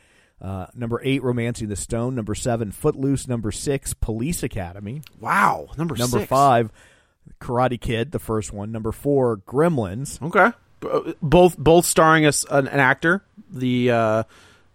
[0.40, 2.14] Uh, number 8, Romancing the Stone.
[2.14, 3.28] Number 7, Footloose.
[3.28, 5.02] Number 6, Police Academy.
[5.20, 6.30] Wow, number Number six.
[6.30, 6.72] 5,
[7.42, 8.72] Karate Kid, the first one.
[8.72, 10.22] Number 4, Gremlins.
[10.22, 13.22] Okay, B- both both starring us an, an actor.
[13.50, 14.22] The uh,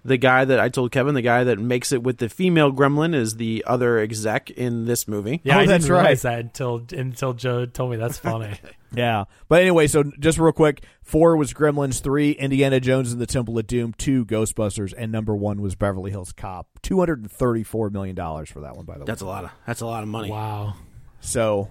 [0.05, 3.13] the guy that I told Kevin, the guy that makes it with the female gremlin,
[3.13, 5.41] is the other exec in this movie.
[5.43, 5.57] yeah.
[5.57, 6.35] Oh, I that's didn't realize right.
[6.35, 7.97] that until until Joe told me.
[7.97, 8.57] That's funny.
[8.95, 9.25] Yeah.
[9.47, 13.59] But anyway, so just real quick, four was Gremlins, three, Indiana Jones and the Temple
[13.59, 16.67] of Doom, two, Ghostbusters, and number one was Beverly Hills Cop.
[16.81, 19.05] Two hundred and thirty-four million dollars for that one, by the way.
[19.05, 20.31] That's a lot of that's a lot of money.
[20.31, 20.75] wow.
[21.21, 21.69] So,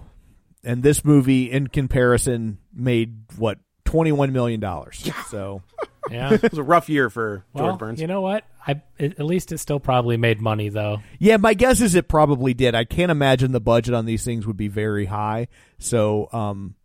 [0.63, 3.57] and this movie, in comparison, made what
[3.91, 5.09] twenty-one million dollars.
[5.29, 5.61] So,
[6.11, 6.33] Yeah.
[6.33, 8.01] It was a rough year for Well, George Burns.
[8.01, 8.43] you know what?
[8.65, 11.01] I at least it still probably made money though.
[11.19, 12.73] yeah, my guess is it probably did.
[12.75, 15.47] I can't imagine the budget on these things would be very high.
[15.77, 16.75] So, um,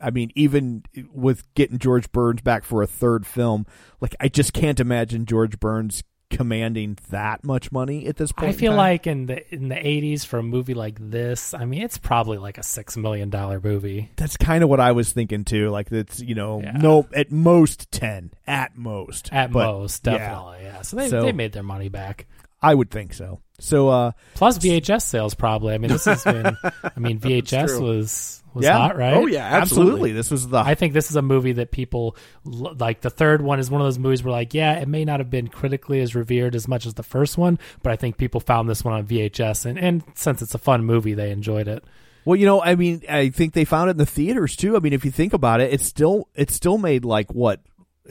[0.00, 0.82] I mean, even
[1.12, 3.66] with getting George Burns back for a third film,
[4.00, 8.50] like I just can't imagine George Burns commanding that much money at this point.
[8.50, 8.78] I feel time.
[8.78, 12.38] like in the in the eighties for a movie like this, I mean, it's probably
[12.38, 14.10] like a six million dollar movie.
[14.16, 15.68] that's kind of what I was thinking too.
[15.70, 16.72] Like that's you know, Yeah.
[16.72, 20.82] no, at most ten, at most, At But, most, yeah, definitely, yeah.
[20.82, 22.26] So they So- they made their money back.
[22.62, 23.40] I would think so.
[23.60, 25.74] So, uh, Plus VHS sales, probably.
[25.74, 26.56] I mean, this has been.
[26.64, 29.14] I mean, VHS was was yeah, hot, right?
[29.14, 30.12] Oh, yeah, absolutely.
[30.12, 33.00] This was the I think this is a movie that people like.
[33.00, 35.30] The third one is one of those movies where, like, yeah, it may not have
[35.30, 38.68] been critically as revered as much as the first one, but I think people found
[38.68, 41.84] this one on VHS, and, and since it's a fun movie, they enjoyed it.
[42.24, 44.76] Well, you know, I mean, I think they found it in the theaters too.
[44.76, 47.60] I mean, if you think about it, it's still it still made like what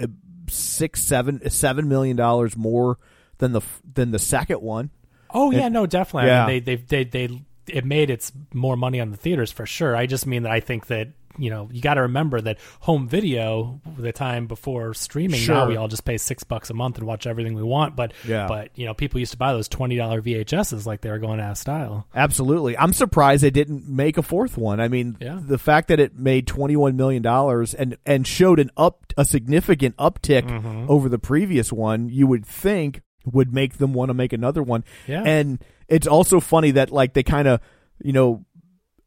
[0.02, 0.08] uh,
[0.50, 2.98] six, seven, seven million dollars more
[3.38, 3.62] than the
[3.94, 4.90] than the second one.
[5.34, 6.30] Oh yeah, no, definitely.
[6.30, 6.46] Yeah.
[6.46, 9.66] I mean, they they they they it made its more money on the theaters for
[9.66, 9.96] sure.
[9.96, 13.08] I just mean that I think that you know, you got to remember that home
[13.08, 15.56] video, the time before streaming, Sure.
[15.56, 17.96] now we all just pay six bucks a month and watch everything we want.
[17.96, 18.48] But Yeah.
[18.48, 21.40] but you know, people used to buy those twenty dollar VHSs like they were going
[21.40, 22.08] out of style.
[22.14, 22.78] Absolutely.
[22.78, 24.82] I'm surprised they didn't make a fourth one.
[24.82, 25.40] I mean, Yeah.
[25.42, 29.96] the fact that it made 21 million dollars and and showed an up a significant
[29.98, 30.86] uptick Mm-hmm.
[30.90, 34.84] over the previous one, you would think would make them want to make another one.
[35.08, 35.24] Yeah.
[35.26, 37.60] And it's also funny that like they kind of,
[38.04, 38.46] you know,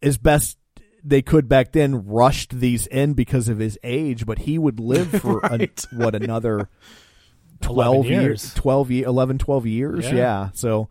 [0.03, 0.59] as best
[1.05, 5.09] they could back then rushed these in because of his age, but he would live
[5.21, 5.85] for Right.
[5.93, 6.69] a, what another
[7.63, 8.23] 12 years.
[8.23, 8.55] years.
[8.55, 10.05] 12 ye- 11 12 years.
[10.07, 10.15] Yeah.
[10.15, 10.49] yeah.
[10.55, 10.89] So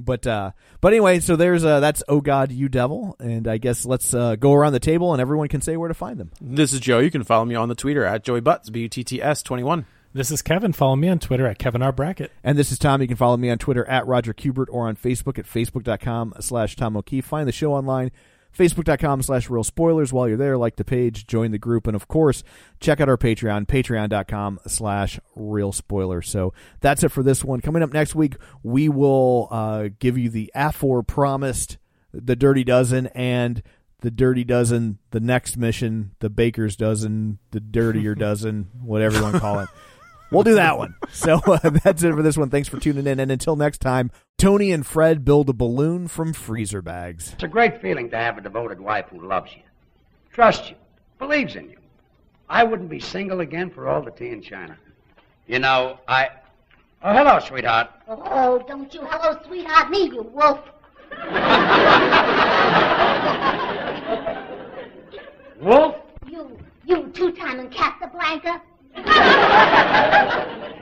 [0.00, 3.84] but uh but anyway, so there's uh that's Oh God You Devil and I guess
[3.84, 6.30] let's uh go around the table and everyone can say where to find them.
[6.40, 6.98] This is Joe.
[6.98, 9.42] You can follow me on the Twitter at Joey Butts, B U T T S
[9.42, 9.84] 21.
[10.14, 10.74] This is Kevin.
[10.74, 12.30] Follow me on Twitter at Kevin R Brackett.
[12.44, 13.00] And this is Tom.
[13.00, 16.76] You can follow me on Twitter at Roger Kubert or on Facebook at facebook.com slash
[16.76, 17.24] Tom O'Keefe.
[17.24, 18.10] Find the show online,
[18.54, 20.12] facebook.com slash real spoilers.
[20.12, 22.44] While you're there, like the page, join the group, and of course,
[22.78, 26.28] check out our Patreon, patreon.com slash real spoilers.
[26.28, 27.62] So that's it for this one.
[27.62, 31.78] Coming up next week, we will uh, give you the afor promised,
[32.12, 33.62] the Dirty Dozen, and
[34.00, 39.36] the Dirty Dozen, the next mission, the Baker's Dozen, the Dirtier Dozen, whatever you want
[39.36, 39.70] to call it.
[40.32, 40.94] We'll do that one.
[41.12, 42.48] So uh, that's it for this one.
[42.48, 43.20] Thanks for tuning in.
[43.20, 47.34] And until next time, Tony and Fred build a balloon from freezer bags.
[47.34, 49.62] It's a great feeling to have a devoted wife who loves you,
[50.32, 50.76] trusts you,
[51.18, 51.76] believes in you.
[52.48, 54.76] I wouldn't be single again for all the tea in China.
[55.46, 56.30] You know, I.
[57.04, 57.90] Oh, hello, sweetheart.
[58.08, 60.60] Oh, don't you hello, sweetheart, me, you wolf.
[65.60, 65.96] Wolf?
[66.26, 68.62] You, you two-timing Casablanca.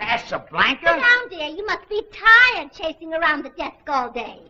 [0.01, 0.87] Casablanca?
[0.87, 1.49] Sit down there.
[1.51, 4.41] You must be tired chasing around the desk all day.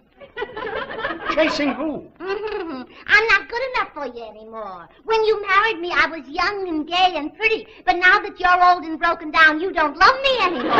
[1.35, 2.07] Chasing who?
[2.19, 2.87] Mhm.
[3.07, 4.89] I'm not good enough for you anymore.
[5.05, 7.66] When you married me, I was young and gay and pretty.
[7.85, 10.77] But now that you're old and broken down, you don't love me anymore.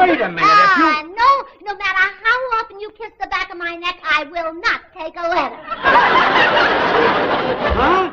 [0.00, 0.50] Wait a minute.
[0.64, 0.86] If you.
[0.86, 4.54] Ah, no, no matter how often you kiss the back of my neck, I will
[4.54, 5.56] not take a letter.
[7.74, 8.12] Huh?